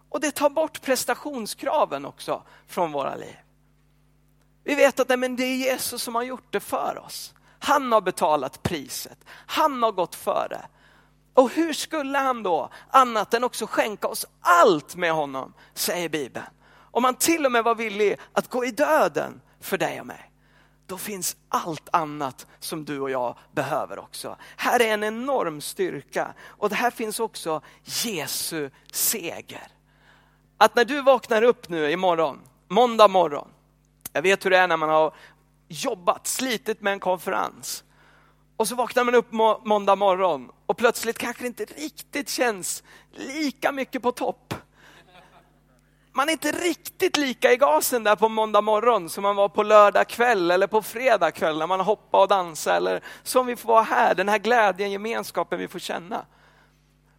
Och 0.09 0.19
det 0.19 0.31
tar 0.31 0.49
bort 0.49 0.81
prestationskraven 0.81 2.05
också 2.05 2.43
från 2.67 2.91
våra 2.91 3.15
liv. 3.15 3.37
Vi 4.63 4.75
vet 4.75 4.99
att 4.99 5.09
nej, 5.09 5.29
det 5.29 5.43
är 5.43 5.55
Jesus 5.55 6.03
som 6.03 6.15
har 6.15 6.23
gjort 6.23 6.51
det 6.53 6.59
för 6.59 7.01
oss. 7.05 7.33
Han 7.59 7.91
har 7.91 8.01
betalat 8.01 8.63
priset, 8.63 9.17
han 9.29 9.83
har 9.83 9.91
gått 9.91 10.15
före. 10.15 10.61
Och 11.33 11.49
hur 11.49 11.73
skulle 11.73 12.17
han 12.17 12.43
då 12.43 12.69
annat 12.89 13.33
än 13.33 13.43
också 13.43 13.67
skänka 13.67 14.07
oss 14.07 14.25
allt 14.41 14.95
med 14.95 15.11
honom, 15.11 15.53
säger 15.73 16.09
Bibeln. 16.09 16.45
Om 16.97 17.03
han 17.03 17.15
till 17.15 17.45
och 17.45 17.51
med 17.51 17.63
var 17.63 17.75
villig 17.75 18.19
att 18.33 18.49
gå 18.49 18.65
i 18.65 18.71
döden 18.71 19.41
för 19.59 19.77
dig 19.77 19.99
och 19.99 20.07
mig, 20.07 20.31
då 20.87 20.97
finns 20.97 21.37
allt 21.49 21.89
annat 21.91 22.47
som 22.59 22.85
du 22.85 22.99
och 22.99 23.11
jag 23.11 23.37
behöver 23.51 23.99
också. 23.99 24.37
Här 24.55 24.81
är 24.81 24.93
en 24.93 25.03
enorm 25.03 25.61
styrka 25.61 26.33
och 26.43 26.71
här 26.71 26.91
finns 26.91 27.19
också 27.19 27.61
Jesu 27.83 28.69
seger. 28.91 29.67
Att 30.57 30.75
när 30.75 30.85
du 30.85 31.01
vaknar 31.01 31.41
upp 31.41 31.69
nu 31.69 31.91
imorgon 31.91 32.39
måndag 32.67 33.07
morgon. 33.07 33.47
Jag 34.13 34.21
vet 34.21 34.45
hur 34.45 34.49
det 34.49 34.57
är 34.57 34.67
när 34.67 34.77
man 34.77 34.89
har 34.89 35.13
jobbat, 35.67 36.27
slitit 36.27 36.81
med 36.81 36.93
en 36.93 36.99
konferens. 36.99 37.83
Och 38.57 38.67
så 38.67 38.75
vaknar 38.75 39.03
man 39.03 39.15
upp 39.15 39.31
må 39.31 39.61
måndag 39.65 39.95
morgon 39.95 40.51
och 40.65 40.77
plötsligt 40.77 41.17
kanske 41.17 41.43
det 41.43 41.47
inte 41.47 41.65
riktigt 41.65 42.29
känns 42.29 42.83
lika 43.11 43.71
mycket 43.71 44.01
på 44.01 44.11
topp. 44.11 44.53
Man 46.17 46.29
är 46.29 46.33
inte 46.33 46.51
riktigt 46.51 47.17
lika 47.17 47.51
i 47.51 47.57
gasen 47.57 48.03
där 48.03 48.15
på 48.15 48.29
måndag 48.29 48.61
morgon 48.61 49.09
som 49.09 49.23
man 49.23 49.35
var 49.35 49.49
på 49.49 49.63
lördag 49.63 50.07
kväll 50.07 50.51
eller 50.51 50.67
på 50.67 50.81
fredag 50.81 51.31
kväll 51.31 51.57
när 51.57 51.67
man 51.67 51.79
hoppade 51.79 52.21
och 52.21 52.27
dansade 52.27 52.77
eller 52.77 53.03
som 53.23 53.45
vi 53.45 53.55
får 53.55 53.67
vara 53.67 53.83
här, 53.83 54.15
den 54.15 54.29
här 54.29 54.37
glädjen, 54.37 54.91
gemenskapen 54.91 55.59
vi 55.59 55.67
får 55.67 55.79
känna. 55.79 56.25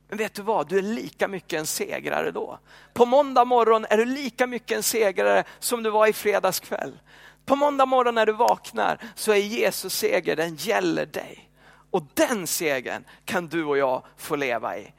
Men 0.09 0.19
vet 0.19 0.35
du 0.35 0.43
vad, 0.43 0.69
du 0.69 0.79
är 0.79 0.83
lika 0.83 1.29
mycket 1.29 1.61
en 1.61 1.67
segrare 1.67 2.31
då. 2.31 2.59
På 2.95 3.07
måndag 3.07 3.45
morgon 3.45 3.87
är 3.91 3.97
du 3.97 4.05
lika 4.05 4.47
mycket 4.47 4.77
en 4.77 4.83
segrare 4.83 5.45
som 5.59 5.83
du 5.83 5.91
var 5.91 6.07
i 6.07 6.13
fredags 6.13 6.61
kväll. 6.61 6.99
På 7.47 7.57
måndag 7.57 7.87
morgon 7.87 8.15
när 8.15 8.27
du 8.27 8.33
vaknar 8.33 8.99
så 9.15 9.33
är 9.33 9.37
Jesus 9.37 9.95
seger, 9.95 10.37
den 10.37 10.55
gäller 10.57 11.07
dig. 11.07 11.51
Och 11.91 12.03
den 12.15 12.47
segern 12.47 13.05
kan 13.25 13.49
du 13.49 13.65
och 13.65 13.79
jag 13.79 14.03
få 14.17 14.37
leva 14.37 14.79
i 14.79 14.93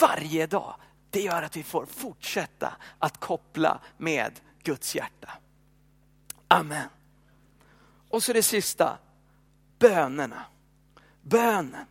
varje 0.00 0.46
dag. 0.46 0.74
Det 1.16 1.22
gör 1.22 1.42
att 1.42 1.56
vi 1.56 1.62
får 1.62 1.86
fortsätta 1.86 2.76
att 2.98 3.20
koppla 3.20 3.80
med 3.96 4.40
Guds 4.62 4.94
hjärta. 4.94 5.30
Amen. 6.48 6.88
Och 8.08 8.22
så 8.22 8.32
det 8.32 8.42
sista, 8.42 8.98
bönerna. 9.78 10.44
Bönen. 11.22 11.86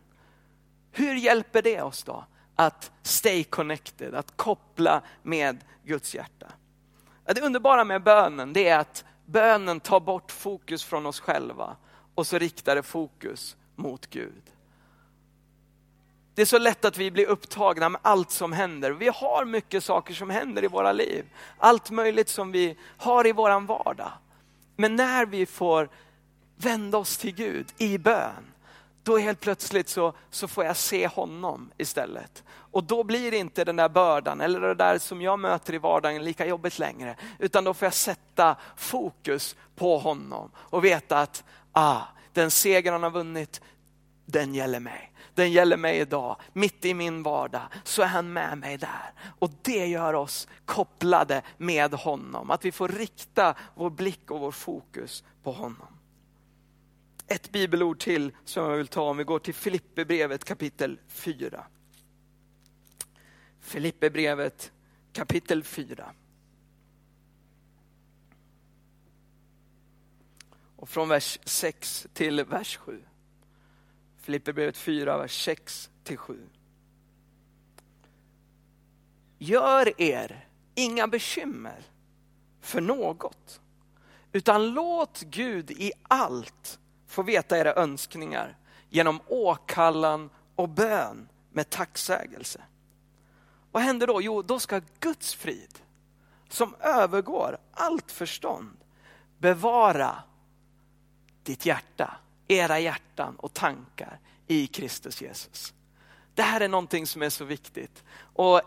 Hur 0.92 1.16
hjälper 1.16 1.62
det 1.62 1.82
oss 1.82 2.04
då? 2.04 2.26
att 2.56 2.92
stay 3.02 3.44
connected, 3.44 4.16
att 4.16 4.38
koppla 4.38 5.02
med 5.24 5.64
Guds 5.84 6.16
hjärta. 6.16 6.48
Det 7.26 7.42
underbara 7.42 7.84
med 7.84 8.04
bönen 8.04 8.54
det 8.54 8.68
är 8.68 8.80
att 8.80 9.06
bönen 9.26 9.80
tar 9.80 10.00
bort 10.00 10.32
fokus 10.32 10.84
från 10.84 11.06
oss 11.06 11.20
själva 11.20 11.76
och 12.16 12.28
så 12.28 12.38
riktar 12.38 12.76
det 12.76 12.84
fokus 12.84 13.56
mot 13.76 14.08
Gud. 14.08 14.44
Det 16.36 16.42
är 16.42 16.46
så 16.46 16.58
lätt 16.58 16.86
att 16.86 16.98
vi 16.98 17.12
blir 17.12 17.26
upptagna 17.26 17.90
med 17.90 18.02
allt 18.04 18.32
som 18.32 18.54
händer. 18.54 18.92
Vi 18.92 19.08
har 19.08 19.46
mycket 19.46 19.84
saker 19.84 20.14
som 20.14 20.30
händer 20.30 20.64
i 20.64 20.68
våra 20.68 20.92
liv. 20.92 21.26
Allt 21.58 21.92
möjligt 21.92 22.30
som 22.30 22.52
vi 22.52 22.78
har 22.98 23.28
i 23.28 23.32
våran 23.32 23.66
vardag. 23.66 24.12
Men 24.76 24.96
när 24.96 25.26
vi 25.26 25.46
får 25.46 25.90
vända 26.58 26.98
oss 26.98 27.18
till 27.18 27.36
Gud 27.36 27.68
i 27.78 27.98
bön, 27.98 28.54
då 29.04 29.18
helt 29.18 29.40
plötsligt 29.40 29.90
så, 29.90 30.14
så 30.30 30.48
får 30.48 30.66
jag 30.66 30.78
se 30.78 31.08
honom 31.08 31.72
istället. 31.78 32.44
Och 32.48 32.84
då 32.84 33.04
blir 33.04 33.34
inte 33.34 33.64
den 33.64 33.76
där 33.76 33.90
bördan 33.90 34.42
eller 34.42 34.60
det 34.60 34.74
där 34.74 34.98
som 34.98 35.22
jag 35.22 35.40
möter 35.40 35.74
i 35.74 35.78
vardagen 35.78 36.24
lika 36.24 36.46
jobbigt 36.46 36.80
längre. 36.80 37.16
Utan 37.40 37.64
då 37.64 37.74
får 37.74 37.86
jag 37.86 37.94
sätta 37.94 38.56
fokus 38.76 39.56
på 39.76 39.98
honom 39.98 40.52
och 40.56 40.86
veta 40.86 41.20
att 41.20 41.44
ah, 41.72 42.02
den 42.34 42.52
seger 42.52 42.92
han 42.92 43.04
har 43.04 43.12
vunnit, 43.12 43.62
den 44.26 44.56
gäller 44.56 44.80
mig. 44.80 45.12
Den 45.36 45.52
gäller 45.52 45.78
mig 45.78 46.00
idag, 46.00 46.38
mitt 46.54 46.86
i 46.86 46.94
min 46.94 47.24
vardag, 47.24 47.62
så 47.84 48.02
är 48.02 48.08
han 48.08 48.34
med 48.34 48.58
mig 48.58 48.78
där. 48.78 49.14
Och 49.40 49.52
det 49.62 49.88
gör 49.88 50.14
oss 50.14 50.48
kopplade 50.66 51.42
med 51.58 51.94
honom, 51.94 52.52
att 52.52 52.66
vi 52.66 52.72
får 52.72 52.88
rikta 52.88 53.56
vår 53.76 53.90
blick 53.90 54.32
och 54.32 54.40
vår 54.40 54.52
fokus 54.52 55.24
på 55.44 55.52
honom 55.52 55.96
ett 57.28 57.52
bibelord 57.52 58.00
till 58.00 58.32
som 58.46 58.70
jag 58.70 58.78
vill 58.78 58.88
ta 58.88 59.02
om 59.02 59.18
vi 59.18 59.24
går 59.24 59.40
till 59.40 59.54
Filipperbrevet 59.54 60.44
kapitel 60.44 61.00
4. 61.08 61.66
Filipperbrevet 63.60 64.72
kapitel 65.14 65.64
4. 65.64 66.14
Och 70.76 70.90
från 70.90 71.10
vers 71.10 71.40
6 71.44 72.08
till 72.14 72.44
vers 72.44 72.78
7. 72.78 73.04
Filipperbrevet 74.26 74.78
4, 74.78 75.18
vers 75.18 75.44
6 75.44 75.90
till 76.04 76.18
7. 76.18 76.50
Gör 79.38 80.02
er 80.02 80.48
inga 80.76 81.08
bekymmer 81.08 81.84
för 82.62 82.82
något, 82.82 83.62
utan 84.32 84.70
låt 84.70 85.22
Gud 85.22 85.72
i 85.72 85.92
allt 86.04 86.80
få 87.08 87.24
veta 87.24 87.58
era 87.58 87.74
önskningar 87.74 88.58
genom 88.90 89.20
åkallan 89.28 90.30
och 90.56 90.70
bön 90.70 91.30
med 91.52 91.70
tacksägelse. 91.70 92.62
Vad 93.72 93.84
händer 93.84 94.08
då? 94.08 94.22
Jo, 94.22 94.42
då 94.42 94.60
ska 94.60 94.82
Guds 95.00 95.34
frid, 95.34 95.80
som 96.50 96.76
övergår 96.80 97.58
allt 97.72 98.12
förstånd, 98.12 98.78
bevara 99.38 100.24
ditt 101.44 101.66
hjärta, 101.66 102.18
era 102.48 102.80
hjärtan 102.80 103.36
och 103.36 103.54
tankar 103.54 104.20
i 104.48 104.68
Kristus 104.68 105.22
Jesus. 105.22 105.74
Det 106.36 106.42
här 106.42 106.62
är 106.62 106.68
någonting 106.68 107.08
som 107.08 107.22
är 107.22 107.30
så 107.30 107.46
viktigt. 107.46 108.04
Och 108.18 108.62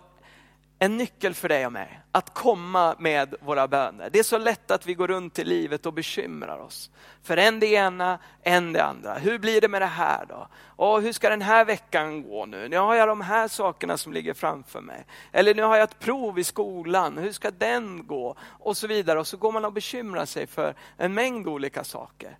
en 0.78 0.96
nyckel 0.96 1.34
för 1.34 1.48
dig 1.48 1.66
och 1.66 1.72
mig, 1.72 2.00
att 2.12 2.34
komma 2.34 2.96
med 2.98 3.34
våra 3.40 3.68
böner. 3.68 4.10
Det 4.10 4.18
är 4.18 4.22
så 4.22 4.38
lätt 4.38 4.70
att 4.70 4.86
vi 4.86 4.94
går 4.94 5.08
runt 5.08 5.38
i 5.38 5.44
livet 5.44 5.86
och 5.86 5.92
bekymrar 5.92 6.58
oss. 6.58 6.90
För 7.22 7.36
en 7.36 7.60
det 7.60 7.66
ena, 7.66 8.18
en 8.42 8.72
det 8.72 8.84
andra. 8.84 9.14
Hur 9.14 9.38
blir 9.38 9.60
det 9.60 9.68
med 9.68 9.82
det 9.82 9.86
här 9.86 10.26
då? 10.28 10.48
Och 10.60 11.02
hur 11.02 11.12
ska 11.12 11.28
den 11.28 11.42
här 11.42 11.64
veckan 11.64 12.22
gå 12.22 12.46
nu? 12.46 12.68
Nu 12.68 12.76
har 12.76 12.94
jag 12.94 13.08
de 13.08 13.20
här 13.20 13.48
sakerna 13.48 13.96
som 13.96 14.12
ligger 14.12 14.34
framför 14.34 14.80
mig. 14.80 15.04
Eller 15.32 15.54
nu 15.54 15.62
har 15.62 15.76
jag 15.76 15.84
ett 15.84 15.98
prov 15.98 16.38
i 16.38 16.44
skolan, 16.44 17.18
hur 17.18 17.32
ska 17.32 17.50
den 17.50 18.06
gå? 18.06 18.36
Och 18.40 18.76
så 18.76 18.86
vidare. 18.86 19.20
Och 19.20 19.26
så 19.26 19.36
går 19.36 19.52
man 19.52 19.64
och 19.64 19.72
bekymrar 19.72 20.24
sig 20.24 20.46
för 20.46 20.74
en 20.96 21.14
mängd 21.14 21.48
olika 21.48 21.84
saker. 21.84 22.38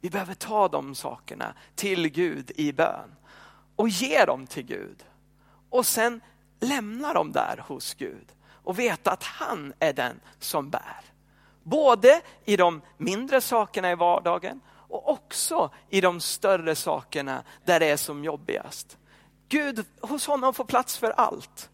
Vi 0.00 0.10
behöver 0.10 0.34
ta 0.34 0.68
de 0.68 0.94
sakerna 0.94 1.54
till 1.74 2.08
Gud 2.08 2.50
i 2.56 2.72
bön. 2.72 3.16
Och 3.76 3.88
ge 3.88 4.24
dem 4.24 4.46
till 4.46 4.64
Gud. 4.64 5.04
Och 5.70 5.86
sen 5.86 6.20
lämna 6.60 7.12
dem 7.12 7.32
där 7.32 7.64
hos 7.68 7.94
Gud 7.94 8.26
och 8.50 8.78
veta 8.78 9.10
att 9.10 9.22
han 9.22 9.72
är 9.78 9.92
den 9.92 10.20
som 10.38 10.70
bär. 10.70 11.04
Både 11.62 12.20
i 12.44 12.56
de 12.56 12.82
mindre 12.96 13.40
sakerna 13.40 13.90
i 13.90 13.94
vardagen 13.94 14.60
och 14.88 15.08
också 15.08 15.70
i 15.90 16.00
de 16.00 16.20
större 16.20 16.74
sakerna 16.74 17.42
där 17.64 17.80
det 17.80 17.86
är 17.86 17.96
som 17.96 18.24
jobbigast. 18.24 18.98
Gud, 19.48 19.86
hos 20.00 20.26
honom 20.26 20.54
får 20.54 20.64
plats 20.64 20.98
för 20.98 21.10
allt. 21.10 21.70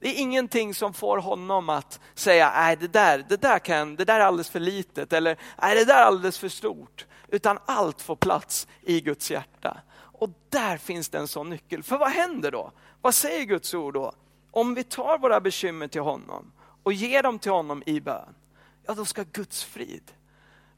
Det 0.00 0.08
är 0.08 0.20
ingenting 0.20 0.74
som 0.74 0.94
får 0.94 1.18
honom 1.18 1.68
att 1.68 2.00
säga, 2.14 2.52
nej 2.54 2.76
det 2.76 2.88
där, 2.88 3.26
det 3.28 3.36
där, 3.36 3.58
kan, 3.58 3.96
det 3.96 4.04
där 4.04 4.20
är 4.20 4.24
alldeles 4.24 4.50
för 4.50 4.60
litet 4.60 5.12
eller 5.12 5.36
nej 5.62 5.74
det 5.74 5.84
där 5.84 5.98
är 5.98 6.04
alldeles 6.04 6.38
för 6.38 6.48
stort. 6.48 7.06
Utan 7.28 7.58
allt 7.66 8.02
får 8.02 8.16
plats 8.16 8.68
i 8.82 9.00
Guds 9.00 9.30
hjärta. 9.30 9.80
Och 9.92 10.30
där 10.48 10.76
finns 10.76 11.08
det 11.08 11.18
en 11.18 11.28
sån 11.28 11.50
nyckel. 11.50 11.82
För 11.82 11.98
vad 11.98 12.10
händer 12.10 12.50
då? 12.50 12.72
Vad 13.00 13.14
säger 13.14 13.44
Guds 13.44 13.74
ord 13.74 13.94
då? 13.94 14.12
Om 14.50 14.74
vi 14.74 14.84
tar 14.84 15.18
våra 15.18 15.40
bekymmer 15.40 15.88
till 15.88 16.00
honom 16.00 16.52
och 16.82 16.92
ger 16.92 17.22
dem 17.22 17.38
till 17.38 17.52
honom 17.52 17.82
i 17.86 18.00
bön, 18.00 18.34
ja 18.86 18.94
då 18.94 19.04
ska 19.04 19.24
Guds 19.32 19.64
frid, 19.64 20.12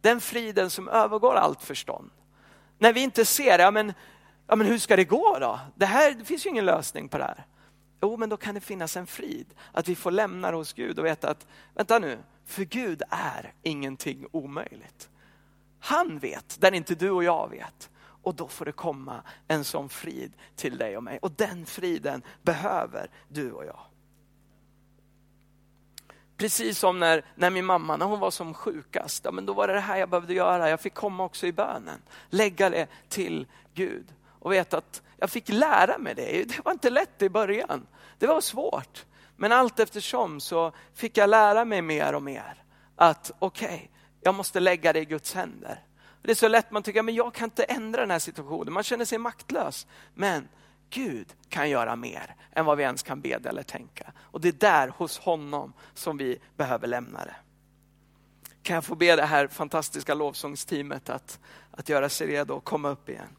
den 0.01 0.21
friden 0.21 0.71
som 0.71 0.89
övergår 0.89 1.35
allt 1.35 1.63
förstånd. 1.63 2.11
När 2.79 2.93
vi 2.93 3.01
inte 3.01 3.25
ser, 3.25 3.59
ja 3.59 3.71
men, 3.71 3.93
ja 4.47 4.57
men 4.57 4.67
hur 4.67 4.79
ska 4.79 4.97
det 4.97 5.05
gå 5.05 5.39
då? 5.39 5.61
Det, 5.75 5.87
här, 5.87 6.13
det 6.13 6.25
finns 6.25 6.47
ju 6.47 6.51
ingen 6.51 6.65
lösning 6.65 7.09
på 7.09 7.19
det 7.19 7.25
här. 7.25 7.47
Jo, 8.03 8.17
men 8.17 8.29
då 8.29 8.37
kan 8.37 8.55
det 8.55 8.61
finnas 8.61 8.97
en 8.97 9.07
frid, 9.07 9.47
att 9.73 9.89
vi 9.89 9.95
får 9.97 10.11
lämna 10.11 10.51
det 10.51 10.57
hos 10.57 10.73
Gud 10.73 10.99
och 10.99 11.05
veta 11.05 11.31
att, 11.31 11.47
vänta 11.75 11.99
nu, 11.99 12.19
för 12.45 12.65
Gud 12.65 13.03
är 13.11 13.53
ingenting 13.63 14.27
omöjligt. 14.33 15.09
Han 15.81 16.19
vet, 16.19 16.61
där 16.61 16.75
inte 16.75 16.95
du 16.95 17.11
och 17.11 17.25
jag 17.25 17.51
vet. 17.51 17.91
Och 18.23 18.35
då 18.35 18.49
får 18.49 18.65
det 18.65 18.73
komma 18.73 19.23
en 19.49 19.65
sån 19.65 19.89
frid 19.89 20.33
till 20.57 20.79
dig 20.79 20.97
och 20.97 21.03
mig. 21.03 21.19
Och 21.23 21.33
den 21.33 21.67
friden 21.67 22.23
behöver 22.43 23.11
du 23.29 23.53
och 23.53 23.65
jag. 23.65 23.81
Precis 26.37 26.79
som 26.79 26.99
när, 26.99 27.25
när 27.35 27.51
min 27.51 27.65
mamma, 27.65 27.97
när 27.97 28.07
hon 28.07 28.21
var 28.21 28.31
som 28.31 28.55
sjukast, 28.55 29.25
ja, 29.25 29.31
men 29.31 29.47
då 29.47 29.53
var 29.53 29.69
det 29.69 29.75
det 29.75 29.81
här 29.81 29.97
jag 29.97 30.09
behövde 30.09 30.35
göra. 30.35 30.71
Jag 30.71 30.81
fick 30.81 30.95
komma 30.95 31.25
också 31.25 31.47
i 31.47 31.53
bönen, 31.53 32.03
lägga 32.29 32.71
det 32.71 32.87
till 33.09 33.47
Gud. 33.75 34.15
Och 34.29 34.53
veta 34.53 34.77
att 34.77 35.03
jag 35.17 35.31
fick 35.31 35.49
lära 35.49 35.99
mig 35.99 36.15
det. 36.15 36.45
Det 36.49 36.65
var 36.65 36.73
inte 36.73 36.91
lätt 36.91 37.23
i 37.23 37.29
början. 37.29 37.87
Det 38.19 38.27
var 38.27 38.41
svårt. 38.41 39.07
Men 39.37 39.53
allt 39.53 39.81
eftersom 39.81 40.41
så 40.41 40.73
fick 40.95 41.17
jag 41.17 41.31
lära 41.31 41.65
mig 41.65 41.83
mer 41.83 42.15
och 42.15 42.23
mer. 42.23 42.65
Att 42.97 43.31
okej, 43.39 43.67
okay, 43.67 43.89
jag 44.21 44.35
måste 44.35 44.61
lägga 44.61 44.93
det 44.93 45.01
i 45.01 45.05
Guds 45.05 45.35
händer. 45.35 45.85
Det 46.23 46.31
är 46.31 46.35
så 46.35 46.49
lätt 46.49 46.71
man 46.71 46.83
tycker, 46.83 47.03
men 47.03 47.15
jag 47.15 47.35
kan 47.35 47.45
inte 47.45 47.65
ändra 47.65 48.01
den 48.01 48.11
här 48.11 48.19
situationen. 48.19 48.73
Man 48.73 48.83
känner 48.83 49.05
sig 49.05 49.19
maktlös. 49.19 49.87
Men 50.15 50.49
Gud 50.91 51.35
kan 51.49 51.71
göra 51.71 51.97
mer 51.97 52.37
än 52.53 52.65
vad 52.65 52.77
vi 52.77 52.83
ens 52.83 53.03
kan 53.03 53.21
bedja 53.21 53.51
eller 53.51 53.63
tänka. 53.63 54.13
Och 54.19 54.41
det 54.41 54.49
är 54.49 54.53
där 54.53 54.89
hos 54.89 55.19
honom 55.19 55.73
som 55.95 56.17
vi 56.17 56.39
behöver 56.57 56.87
lämna 56.87 57.25
det. 57.25 57.37
Kan 58.63 58.75
jag 58.75 58.85
få 58.85 58.95
be 58.95 59.17
det 59.17 59.25
här 59.25 59.49
fantastiska 59.49 60.15
lovsångsteamet 60.15 61.11
att, 61.11 61.39
att 61.71 61.89
göra 61.89 62.09
sig 62.09 62.27
redo 62.27 62.55
och 62.55 62.65
komma 62.65 62.89
upp 62.89 63.09
igen. 63.09 63.37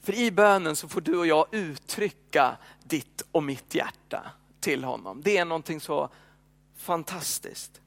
För 0.00 0.14
i 0.14 0.30
bönen 0.30 0.76
så 0.76 0.88
får 0.88 1.00
du 1.00 1.18
och 1.18 1.26
jag 1.26 1.46
uttrycka 1.50 2.56
ditt 2.82 3.22
och 3.32 3.42
mitt 3.42 3.74
hjärta. 3.74 4.30
till 4.62 4.84
honom. 4.84 5.22
Det 5.24 5.38
är 5.38 5.44
någonting 5.44 5.80
så 5.80 6.08
fantastiskt. 6.82 7.80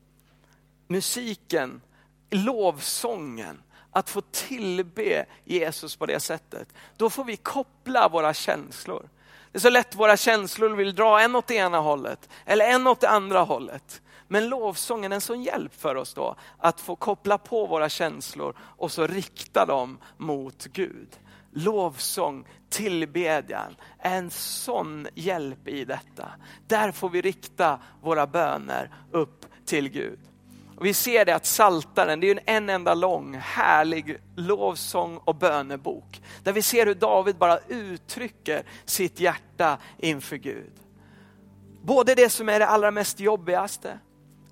Musiken, 0.88 1.82
lovsången, 2.30 3.62
att 3.92 4.10
få 4.10 4.22
tillbe 4.22 5.26
Jesus 5.44 5.96
på 5.96 6.06
det 6.06 6.20
sättet. 6.20 6.68
Då 6.98 7.10
får 7.10 7.24
vi 7.24 7.38
koppla 7.38 8.10
våra 8.10 8.34
känslor. 8.34 9.10
Det 9.52 9.58
är 9.58 9.62
så 9.62 9.70
lätt 9.70 9.96
våra 9.96 10.18
känslor 10.18 10.70
vill 10.70 10.96
dra 10.96 11.22
en 11.22 11.36
åt 11.36 11.48
det 11.48 11.56
ena 11.56 11.80
hållet 11.80 12.30
eller 12.46 12.66
en 12.66 12.88
åt 12.88 13.00
det 13.00 13.10
andra 13.10 13.40
hållet. 13.40 14.02
Men 14.28 14.50
lovsången 14.50 15.12
är 15.12 15.16
en 15.16 15.22
sån 15.22 15.44
hjälp 15.44 15.76
för 15.76 15.96
oss 15.96 16.14
då 16.14 16.36
att 16.58 16.82
få 16.82 16.96
koppla 16.96 17.38
på 17.38 17.66
våra 17.66 17.90
känslor 17.90 18.56
och 18.60 18.92
så 18.92 19.08
rikta 19.08 19.66
dem 19.66 19.98
mot 20.18 20.66
Gud. 20.66 21.08
Lovsång, 21.58 22.48
tillbedjan 22.70 23.76
är 24.00 24.18
en 24.18 24.32
sån 24.32 25.08
hjälp 25.14 25.68
i 25.68 25.86
detta. 25.86 26.32
Där 26.68 26.92
får 26.92 27.10
vi 27.10 27.22
rikta 27.22 27.80
våra 28.02 28.28
böner 28.28 28.90
upp 29.12 29.46
till 29.66 29.90
Gud. 29.90 30.20
Och 30.78 30.86
vi 30.86 30.94
ser 30.94 31.26
det 31.26 31.36
att 31.36 31.46
Saltaren, 31.46 32.20
det 32.20 32.30
är 32.30 32.40
en 32.46 32.70
enda 32.70 32.94
lång 32.94 33.34
härlig 33.34 34.18
lovsång 34.36 35.18
och 35.18 35.36
bönebok. 35.36 36.22
Där 36.44 36.54
vi 36.54 36.62
ser 36.62 36.86
hur 36.86 36.96
David 36.96 37.36
bara 37.36 37.60
uttrycker 37.68 38.64
sitt 38.86 39.20
hjärta 39.20 39.78
inför 39.98 40.36
Gud. 40.36 40.74
Både 41.82 42.16
det 42.16 42.30
som 42.30 42.50
är 42.50 42.60
det 42.60 42.68
allra 42.68 42.92
mest 42.92 43.20
jobbigaste, 43.20 44.00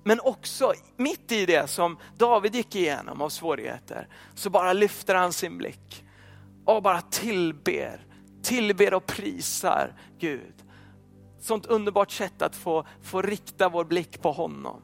men 0.02 0.20
också 0.20 0.72
mitt 0.96 1.32
i 1.32 1.46
det 1.46 1.70
som 1.70 1.98
David 2.18 2.54
gick 2.54 2.74
igenom 2.74 3.22
av 3.22 3.28
svårigheter, 3.28 4.08
så 4.34 4.50
bara 4.50 4.72
lyfter 4.72 5.14
han 5.14 5.32
sin 5.32 5.58
blick 5.58 6.03
och 6.64 6.82
bara 6.82 7.00
tillber, 7.00 8.06
tillber 8.42 8.94
och 8.94 9.06
prisar 9.06 9.92
Gud. 10.18 10.54
Sånt 11.40 11.66
underbart 11.66 12.10
sätt 12.10 12.42
att 12.42 12.56
få, 12.56 12.86
få 13.02 13.22
rikta 13.22 13.68
vår 13.68 13.84
blick 13.84 14.22
på 14.22 14.32
honom 14.32 14.82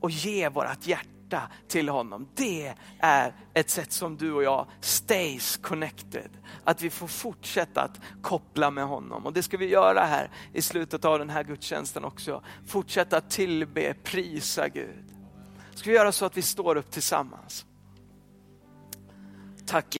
och 0.00 0.10
ge 0.10 0.48
vårt 0.48 0.86
hjärta 0.86 1.42
till 1.68 1.88
honom. 1.88 2.28
Det 2.34 2.74
är 2.98 3.34
ett 3.54 3.70
sätt 3.70 3.92
som 3.92 4.16
du 4.16 4.32
och 4.32 4.42
jag 4.42 4.66
stays 4.80 5.56
connected. 5.56 6.30
Att 6.64 6.82
vi 6.82 6.90
får 6.90 7.06
fortsätta 7.06 7.82
att 7.82 8.00
koppla 8.22 8.70
med 8.70 8.84
honom. 8.84 9.26
Och 9.26 9.32
det 9.32 9.42
ska 9.42 9.56
vi 9.56 9.66
göra 9.66 10.00
här 10.00 10.30
i 10.52 10.62
slutet 10.62 11.04
av 11.04 11.18
den 11.18 11.30
här 11.30 11.44
gudstjänsten 11.44 12.04
också. 12.04 12.42
Fortsätta 12.66 13.20
tillbe, 13.20 13.94
prisa 13.94 14.68
Gud. 14.68 15.04
Ska 15.74 15.90
vi 15.90 15.96
göra 15.96 16.12
så 16.12 16.24
att 16.24 16.36
vi 16.36 16.42
står 16.42 16.76
upp 16.76 16.90
tillsammans. 16.90 17.66
Tack 19.66 19.96